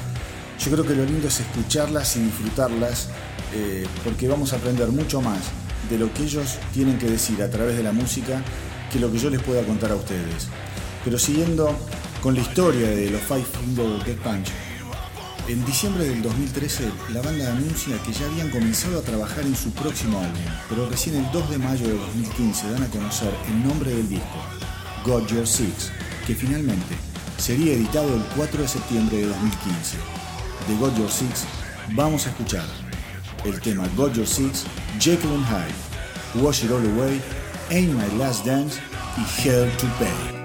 yo 0.64 0.72
creo 0.72 0.86
que 0.86 0.96
lo 0.96 1.04
lindo 1.04 1.28
es 1.28 1.42
escucharlas 1.42 2.16
y 2.16 2.22
disfrutarlas, 2.22 3.10
eh, 3.54 3.86
porque 4.06 4.30
vamos 4.30 4.54
a 4.54 4.56
aprender 4.56 4.88
mucho 4.94 5.20
más 5.22 5.40
de 5.90 5.98
lo 5.98 6.14
que 6.14 6.24
ellos 6.24 6.58
tienen 6.74 6.98
que 6.98 7.08
decir 7.08 7.44
a 7.44 7.50
través 7.50 7.76
de 7.76 7.84
la 7.84 7.92
música 7.92 8.42
que 8.94 8.98
lo 8.98 9.12
que 9.12 9.20
yo 9.20 9.30
les 9.30 9.42
pueda 9.42 9.62
contar 9.64 9.92
a 9.92 9.96
ustedes. 9.96 10.48
Pero 11.04 11.20
siguiendo 11.20 11.78
con 12.24 12.34
la 12.34 12.40
historia 12.40 12.88
de 12.88 13.10
los 13.10 13.22
Five 13.24 13.44
Finger 13.44 14.06
Death 14.06 14.20
Punch, 14.20 14.48
en 15.48 15.66
diciembre 15.66 16.04
del 16.04 16.22
2013, 16.22 16.92
la 17.14 17.22
banda 17.22 17.52
anuncia 17.52 17.98
que 18.04 18.12
ya 18.12 18.26
habían 18.26 18.50
comenzado 18.50 19.00
a 19.00 19.02
trabajar 19.02 19.46
en 19.46 19.56
su 19.56 19.72
próximo 19.72 20.20
álbum, 20.20 20.42
pero 20.68 20.90
recién 20.90 21.16
el 21.16 21.32
2 21.32 21.50
de 21.50 21.58
mayo 21.58 21.88
de 21.88 21.94
2015 21.94 22.72
dan 22.72 22.84
a 22.84 22.88
conocer 22.88 23.34
el 23.48 23.64
nombre 23.66 23.92
del 23.92 24.10
disco, 24.10 24.44
Got 25.06 25.28
Your 25.28 25.48
Six, 25.48 25.92
que 26.26 26.36
finalmente 26.36 26.96
sería 27.38 27.74
editado 27.74 28.14
el 28.14 28.24
4 28.36 28.62
de 28.62 28.68
septiembre 28.68 29.18
de 29.18 29.28
2015. 29.28 29.98
De 30.68 30.76
Got 30.76 30.98
Your 30.98 31.12
Six 31.12 31.46
vamos 31.94 32.26
a 32.26 32.30
escuchar 32.30 32.66
el 33.46 33.62
tema 33.62 33.88
Got 33.96 34.14
Your 34.14 34.28
Six, 34.28 34.66
Jekyll 35.00 35.32
and 35.32 35.46
Hyde, 35.46 36.44
Wash 36.44 36.66
It 36.66 36.72
All 36.72 36.86
Away, 36.94 37.22
Ain't 37.70 37.94
My 37.94 38.18
Last 38.20 38.46
Dance 38.46 38.80
y 39.18 39.48
Hell 39.48 39.70
to 39.78 39.88
Pay. 39.98 40.37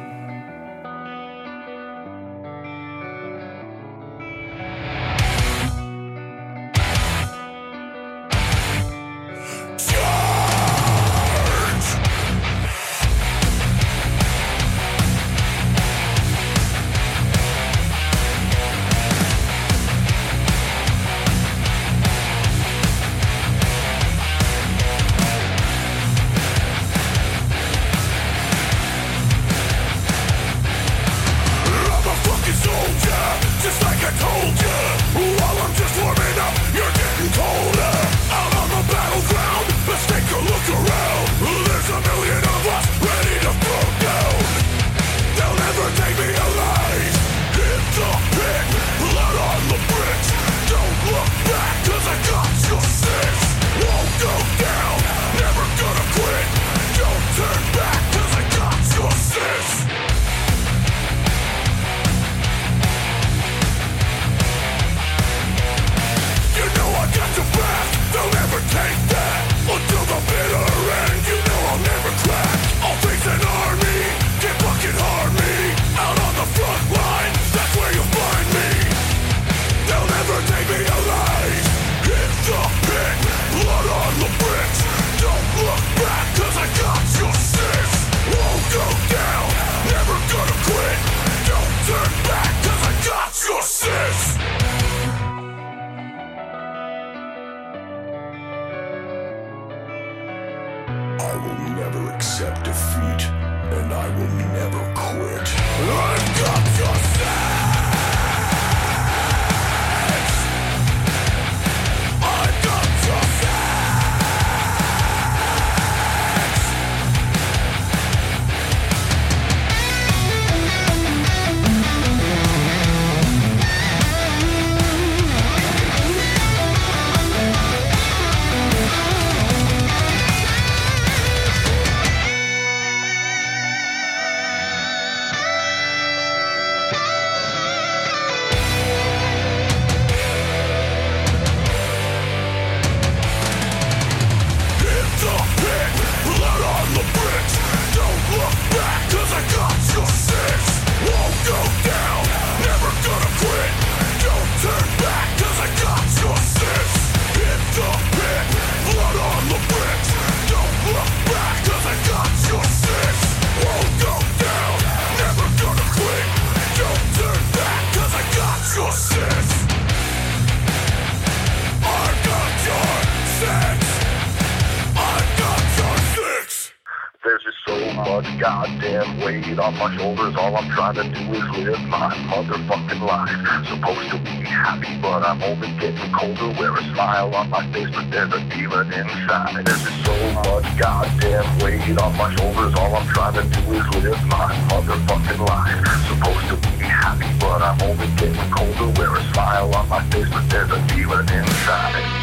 There's 189.64 190.04
so 190.04 190.32
much 190.32 190.76
goddamn 190.76 191.58
weight 191.60 191.98
on 191.98 192.16
my 192.16 192.34
shoulders. 192.34 192.74
All 192.74 192.96
I'm 192.96 193.06
trying 193.08 193.34
to 193.34 193.42
do 193.42 193.72
is 193.72 193.86
live 194.02 194.24
my 194.26 194.52
motherfucking 194.68 195.46
life. 195.46 195.86
Supposed 196.08 196.48
to 196.48 196.56
be 196.78 196.84
happy, 196.84 197.26
but 197.38 197.62
I'm 197.62 197.80
only 197.82 198.08
getting 198.16 198.50
colder. 198.50 198.98
Wear 198.98 199.14
a 199.14 199.32
smile 199.32 199.74
on 199.74 199.88
my 199.88 200.02
face, 200.10 200.28
but 200.30 200.48
there's 200.50 200.70
a 200.70 200.80
demon 200.88 201.28
inside. 201.30 202.21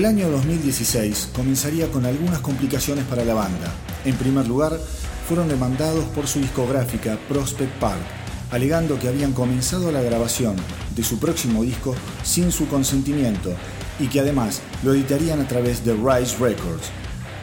El 0.00 0.06
año 0.06 0.30
2016 0.30 1.28
comenzaría 1.34 1.90
con 1.90 2.06
algunas 2.06 2.38
complicaciones 2.38 3.04
para 3.04 3.22
la 3.22 3.34
banda. 3.34 3.70
En 4.06 4.16
primer 4.16 4.48
lugar, 4.48 4.80
fueron 5.28 5.46
demandados 5.46 6.06
por 6.14 6.26
su 6.26 6.40
discográfica 6.40 7.18
Prospect 7.28 7.70
Park, 7.78 8.00
alegando 8.50 8.98
que 8.98 9.08
habían 9.08 9.34
comenzado 9.34 9.92
la 9.92 10.00
grabación 10.00 10.56
de 10.96 11.04
su 11.04 11.18
próximo 11.18 11.64
disco 11.64 11.94
sin 12.22 12.50
su 12.50 12.66
consentimiento 12.66 13.52
y 13.98 14.06
que 14.06 14.20
además 14.20 14.62
lo 14.82 14.94
editarían 14.94 15.38
a 15.38 15.46
través 15.46 15.84
de 15.84 15.92
Rise 15.92 16.38
Records. 16.38 16.88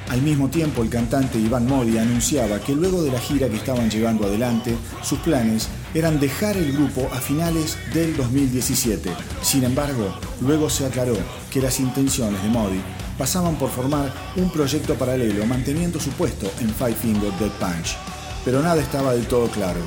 Al 0.09 0.21
mismo 0.21 0.49
tiempo, 0.49 0.83
el 0.83 0.89
cantante 0.89 1.37
Iván 1.37 1.67
Modi 1.67 1.97
anunciaba 1.97 2.59
que 2.59 2.73
luego 2.73 3.03
de 3.03 3.11
la 3.11 3.19
gira 3.19 3.49
que 3.49 3.57
estaban 3.57 3.89
llevando 3.89 4.25
adelante, 4.25 4.73
sus 5.03 5.19
planes 5.19 5.67
eran 5.93 6.19
dejar 6.19 6.55
el 6.55 6.71
grupo 6.71 7.09
a 7.11 7.17
finales 7.17 7.77
del 7.93 8.15
2017. 8.15 9.09
Sin 9.41 9.65
embargo, 9.65 10.17
luego 10.39 10.69
se 10.69 10.85
aclaró 10.85 11.17
que 11.51 11.61
las 11.61 11.81
intenciones 11.81 12.41
de 12.41 12.47
Modi 12.47 12.81
pasaban 13.17 13.55
por 13.55 13.69
formar 13.69 14.13
un 14.37 14.49
proyecto 14.49 14.95
paralelo 14.95 15.45
manteniendo 15.45 15.99
su 15.99 16.11
puesto 16.11 16.49
en 16.61 16.69
Five 16.69 16.95
Finger 16.95 17.33
Dead 17.33 17.51
Punch. 17.59 17.97
Pero 18.45 18.61
nada 18.61 18.81
estaba 18.81 19.13
del 19.13 19.27
todo 19.27 19.47
claro. 19.47 19.81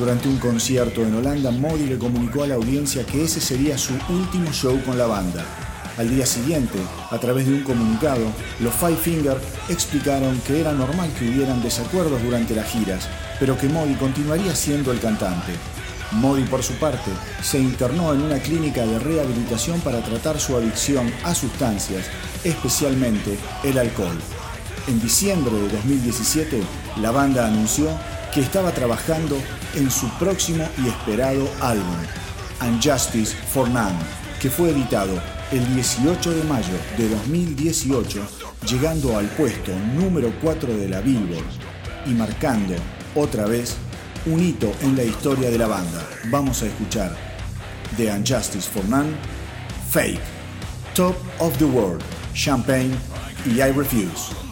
Durante 0.00 0.28
un 0.28 0.38
concierto 0.38 1.02
en 1.02 1.14
Holanda, 1.14 1.52
Modi 1.52 1.86
le 1.86 1.98
comunicó 1.98 2.42
a 2.42 2.48
la 2.48 2.56
audiencia 2.56 3.06
que 3.06 3.22
ese 3.22 3.40
sería 3.40 3.78
su 3.78 3.94
último 4.08 4.50
show 4.50 4.82
con 4.84 4.98
la 4.98 5.06
banda. 5.06 5.63
Al 5.96 6.10
día 6.10 6.26
siguiente, 6.26 6.78
a 7.10 7.18
través 7.18 7.46
de 7.46 7.54
un 7.54 7.62
comunicado, 7.62 8.24
los 8.58 8.74
Five 8.74 8.96
Finger 8.96 9.36
explicaron 9.68 10.40
que 10.40 10.60
era 10.60 10.72
normal 10.72 11.08
que 11.16 11.28
hubieran 11.28 11.62
desacuerdos 11.62 12.20
durante 12.20 12.56
las 12.56 12.68
giras, 12.68 13.08
pero 13.38 13.56
que 13.56 13.68
Modi 13.68 13.94
continuaría 13.94 14.56
siendo 14.56 14.90
el 14.90 14.98
cantante. 14.98 15.52
Modi, 16.10 16.42
por 16.44 16.64
su 16.64 16.72
parte, 16.74 17.12
se 17.42 17.60
internó 17.60 18.12
en 18.12 18.22
una 18.22 18.40
clínica 18.40 18.84
de 18.84 18.98
rehabilitación 18.98 19.80
para 19.82 20.02
tratar 20.02 20.40
su 20.40 20.56
adicción 20.56 21.12
a 21.22 21.32
sustancias, 21.32 22.06
especialmente 22.42 23.38
el 23.62 23.78
alcohol. 23.78 24.18
En 24.88 25.00
diciembre 25.00 25.54
de 25.54 25.68
2017, 25.68 26.60
la 27.00 27.12
banda 27.12 27.46
anunció 27.46 27.88
que 28.32 28.40
estaba 28.40 28.72
trabajando 28.72 29.36
en 29.76 29.88
su 29.92 30.08
próximo 30.18 30.68
y 30.84 30.88
esperado 30.88 31.48
álbum, 31.60 31.96
Unjustice 32.60 33.36
for 33.52 33.68
None, 33.68 33.98
que 34.40 34.50
fue 34.50 34.70
editado 34.70 35.20
el 35.52 35.74
18 35.74 36.30
de 36.30 36.44
mayo 36.44 36.74
de 36.96 37.08
2018, 37.08 38.26
llegando 38.66 39.18
al 39.18 39.26
puesto 39.26 39.72
número 39.94 40.32
4 40.42 40.76
de 40.76 40.88
la 40.88 41.00
Billboard 41.00 41.44
y 42.06 42.10
marcando 42.10 42.74
otra 43.14 43.46
vez 43.46 43.76
un 44.26 44.40
hito 44.40 44.72
en 44.80 44.96
la 44.96 45.04
historia 45.04 45.50
de 45.50 45.58
la 45.58 45.66
banda. 45.66 46.06
Vamos 46.30 46.62
a 46.62 46.66
escuchar 46.66 47.16
The 47.96 48.10
Unjustice 48.10 48.68
for 48.68 48.84
None, 48.86 49.14
Fake, 49.90 50.20
Top 50.94 51.16
of 51.38 51.56
the 51.58 51.64
World, 51.64 52.02
Champagne 52.34 52.94
y 53.46 53.60
I 53.60 53.70
Refuse. 53.72 54.43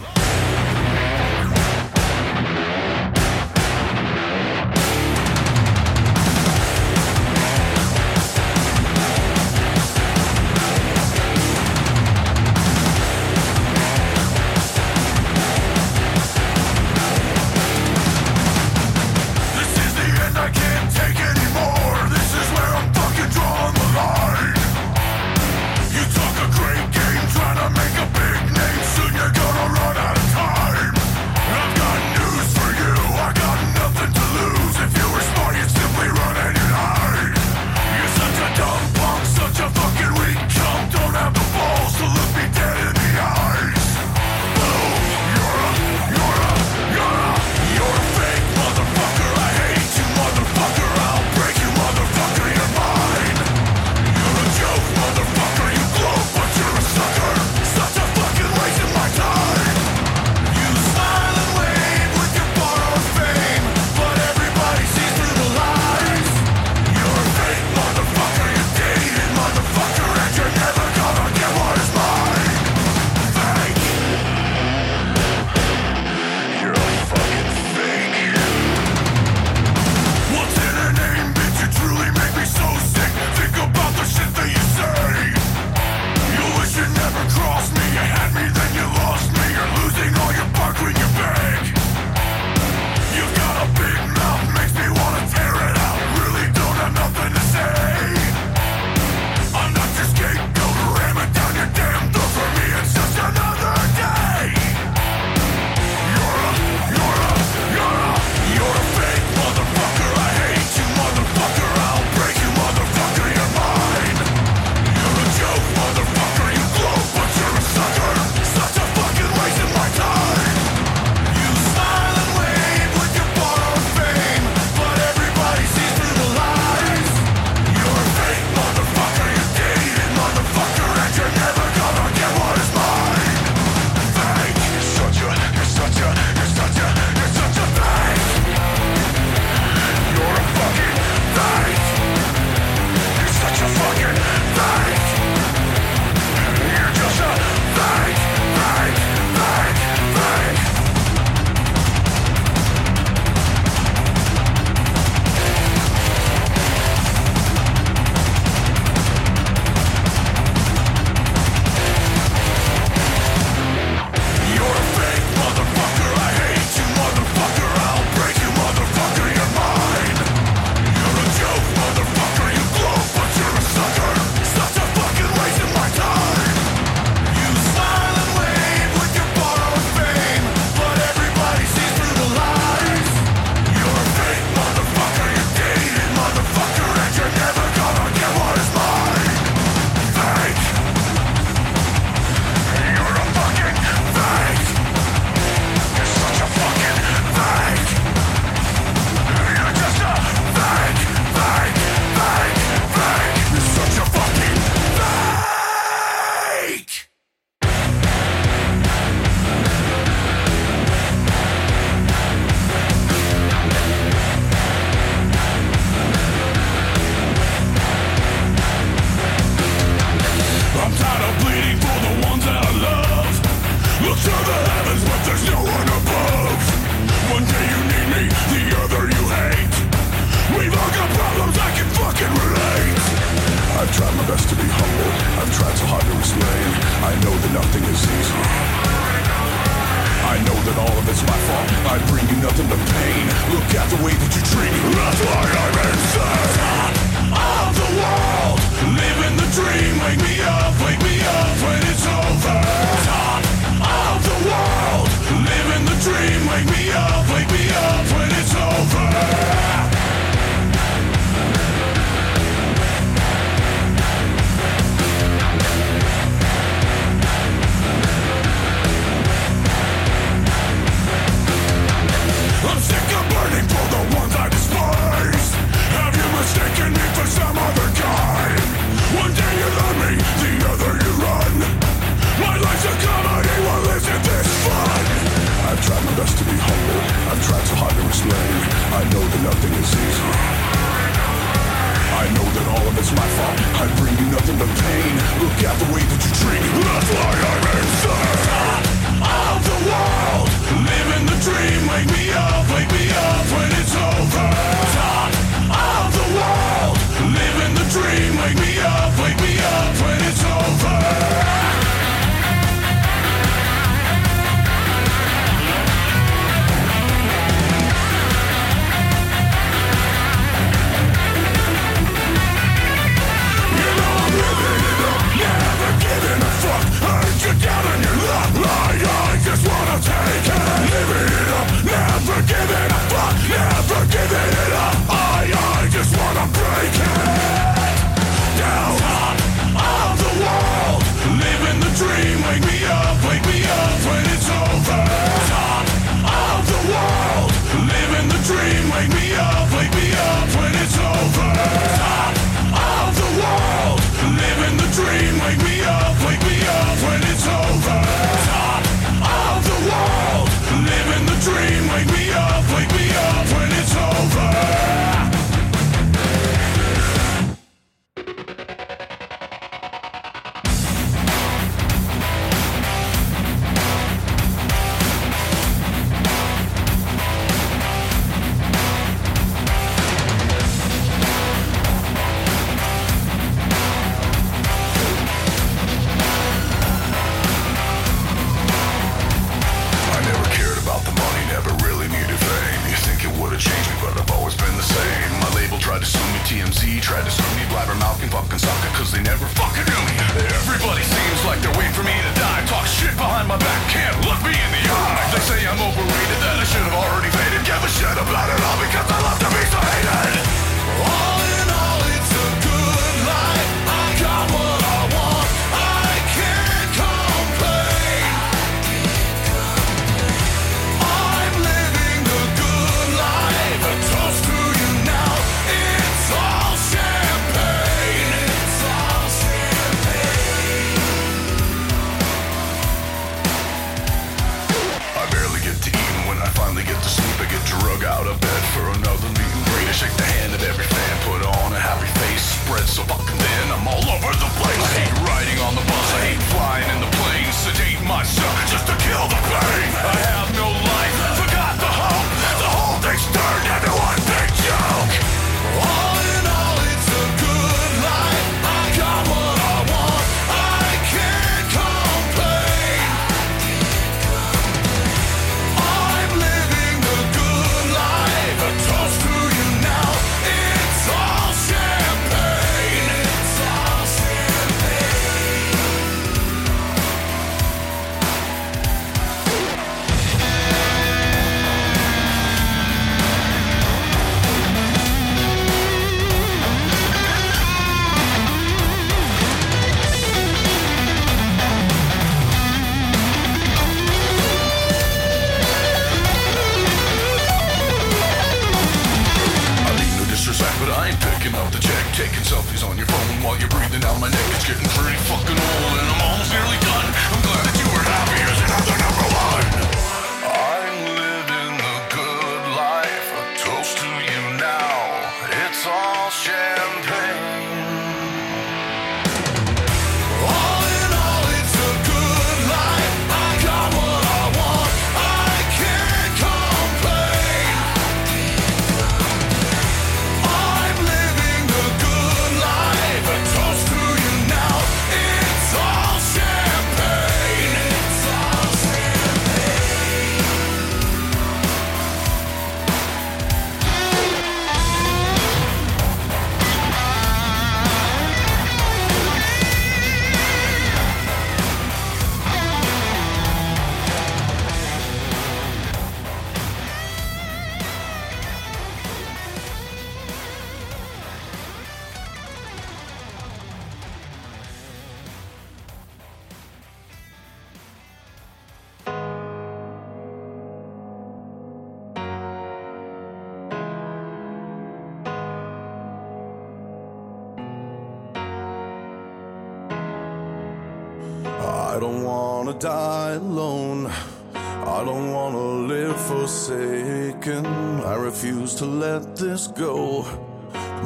Don't 582.22 582.30
wanna 582.30 582.78
die 582.78 583.32
alone. 583.32 584.06
I 584.54 585.04
don't 585.04 585.32
wanna 585.32 585.86
live 585.92 586.20
forsaken. 586.20 587.66
I 587.66 588.14
refuse 588.14 588.74
to 588.76 588.84
let 588.84 589.36
this 589.36 589.66
go. 589.66 590.24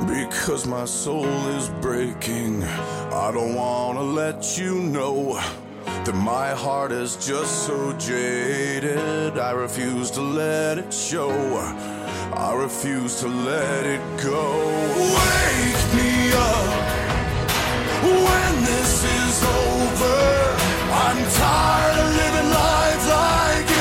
Because 0.07 0.67
my 0.67 0.85
soul 0.85 1.27
is 1.57 1.71
breaking. 1.81 2.65
I 2.65 3.31
don't 3.33 3.55
wanna 3.55 4.03
let 4.03 4.59
you 4.59 4.75
know 4.75 5.41
that 6.05 6.15
my 6.15 6.51
heart 6.51 6.93
is 6.93 7.17
just 7.27 7.67
so 7.67 7.93
jaded. 7.95 9.39
I 9.39 9.53
refuse 9.53 10.11
to 10.13 10.21
let 10.21 10.77
it 10.79 10.93
show. 10.93 11.31
I 12.35 12.53
refuse 12.55 13.21
to 13.21 13.29
let 13.29 13.87
it 13.87 14.05
go. 14.23 14.43
Wake 15.17 15.85
me 15.99 16.33
up 16.33 16.77
when 18.03 18.65
this 18.65 19.05
is 19.05 19.45
over. 19.45 20.46
I'm 21.09 21.23
tired 21.31 21.99
of 22.01 22.17
living 22.17 22.51
life 22.51 23.09
like 23.09 23.76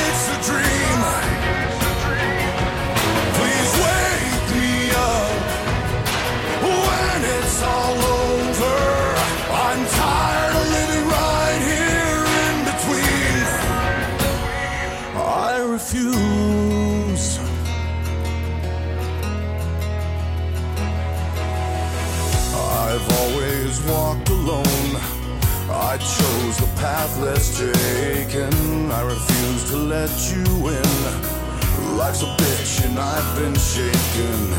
chose 26.56 26.68
the 26.68 26.82
path 26.82 27.20
less 27.20 27.58
taken. 27.58 28.92
I 28.92 29.02
refuse 29.02 29.70
to 29.70 29.78
let 29.78 30.12
you 30.32 30.70
in. 30.70 31.98
Life's 31.98 32.24
a 32.24 32.28
bitch 32.38 32.86
and 32.86 33.00
I've 33.00 33.36
been 33.38 33.56
shaken. 33.56 34.54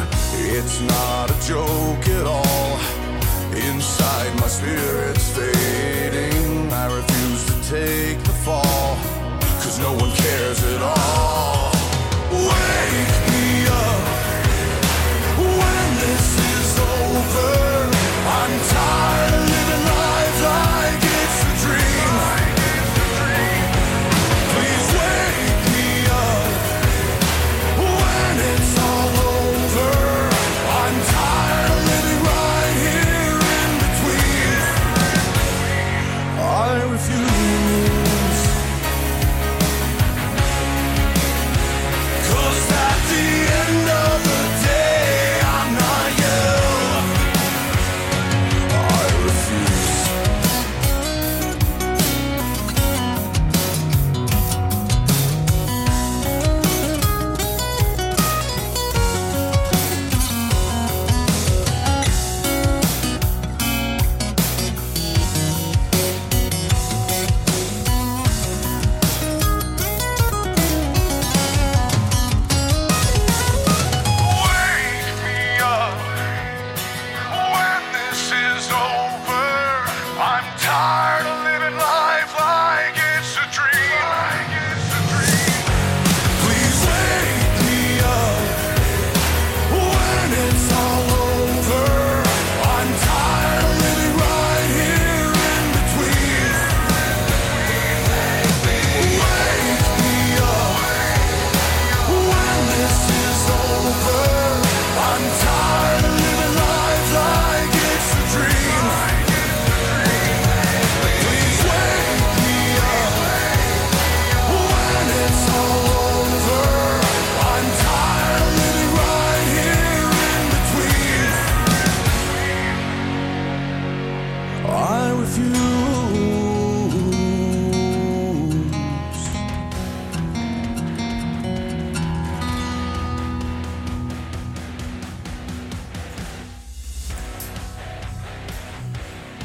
It's 0.57 0.81
not 0.81 1.31
a 1.31 1.47
joke 1.47 2.09
at 2.09 2.27
all. 2.27 2.79
Inside 3.55 4.35
my 4.41 4.49
spirit's 4.49 5.29
fading. 5.31 6.73
I 6.73 6.87
refuse 6.95 7.45
to 7.47 7.55
take 7.71 8.19
the 8.25 8.37
fall. 8.45 8.97
Cause 9.63 9.79
no 9.79 9.93
one 9.93 10.13
cares 10.13 10.63
at 10.65 10.83
all. 10.83 11.73
Wake 12.31 13.17
me 13.33 13.67
up 13.67 14.03
when 15.39 15.89
this 16.05 16.29
is 16.53 16.79
over. 16.79 17.91
I'm 18.29 18.61
tired 18.71 19.16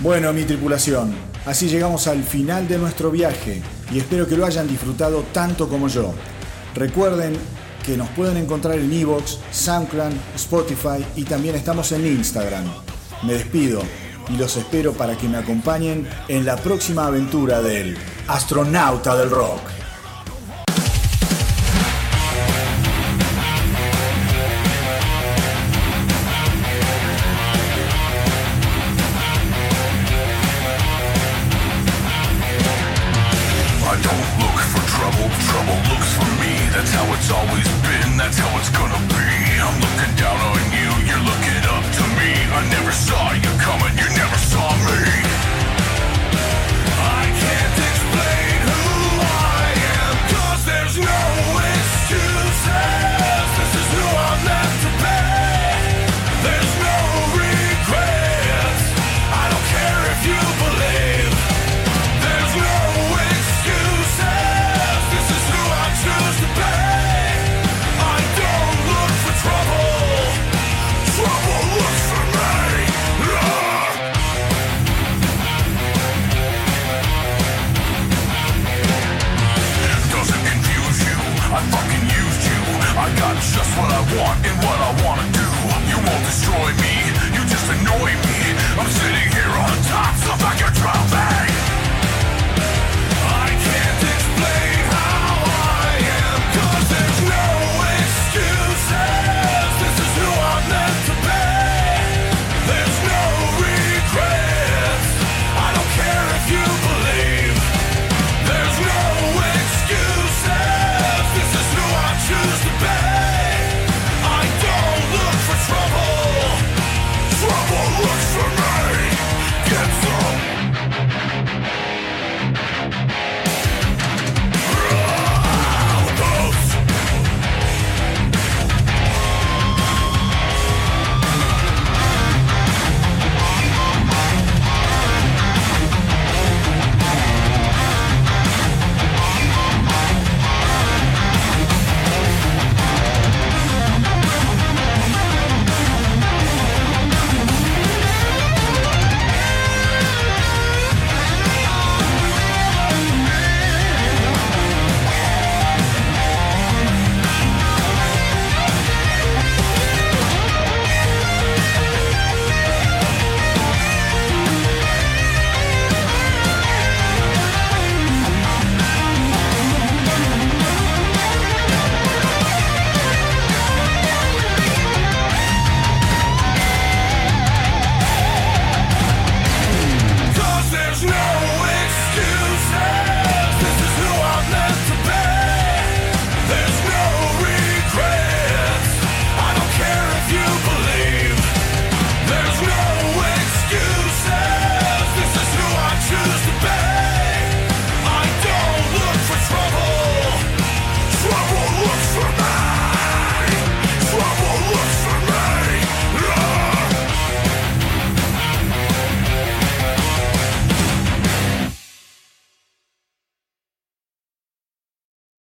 Bueno, 0.02 0.34
mi 0.34 0.46
tripulación, 0.46 1.14
así 1.46 1.70
llegamos 1.70 2.08
al 2.08 2.24
final 2.24 2.68
de 2.68 2.80
nuestro 2.80 3.12
viaje 3.12 3.62
y 3.94 4.00
espero 4.00 4.28
que 4.28 4.36
lo 4.36 4.48
hayan 4.48 4.68
disfrutado 4.68 5.24
tanto 5.32 5.70
como 5.70 5.90
yo. 5.90 6.12
Recuerden 6.74 7.38
que 7.86 7.96
nos 7.98 8.10
pueden 8.10 8.38
encontrar 8.38 8.80
en 8.80 8.92
Evox, 8.92 9.38
SoundCloud, 9.52 10.14
Spotify 10.36 11.06
y 11.16 11.24
también 11.24 11.54
estamos 11.54 11.92
en 11.92 12.08
Instagram. 12.08 12.66
Me 13.22 13.34
despido 13.34 13.84
y 14.28 14.38
los 14.38 14.58
espero 14.58 14.94
para 14.94 15.16
que 15.16 15.28
me 15.28 15.38
acompañen 15.38 16.08
en 16.28 16.46
la 16.48 16.58
próxima 16.58 17.06
aventura 17.06 17.62
del 17.62 17.96
astronauta 18.28 19.16
del 19.16 19.30
rock. 19.30 19.62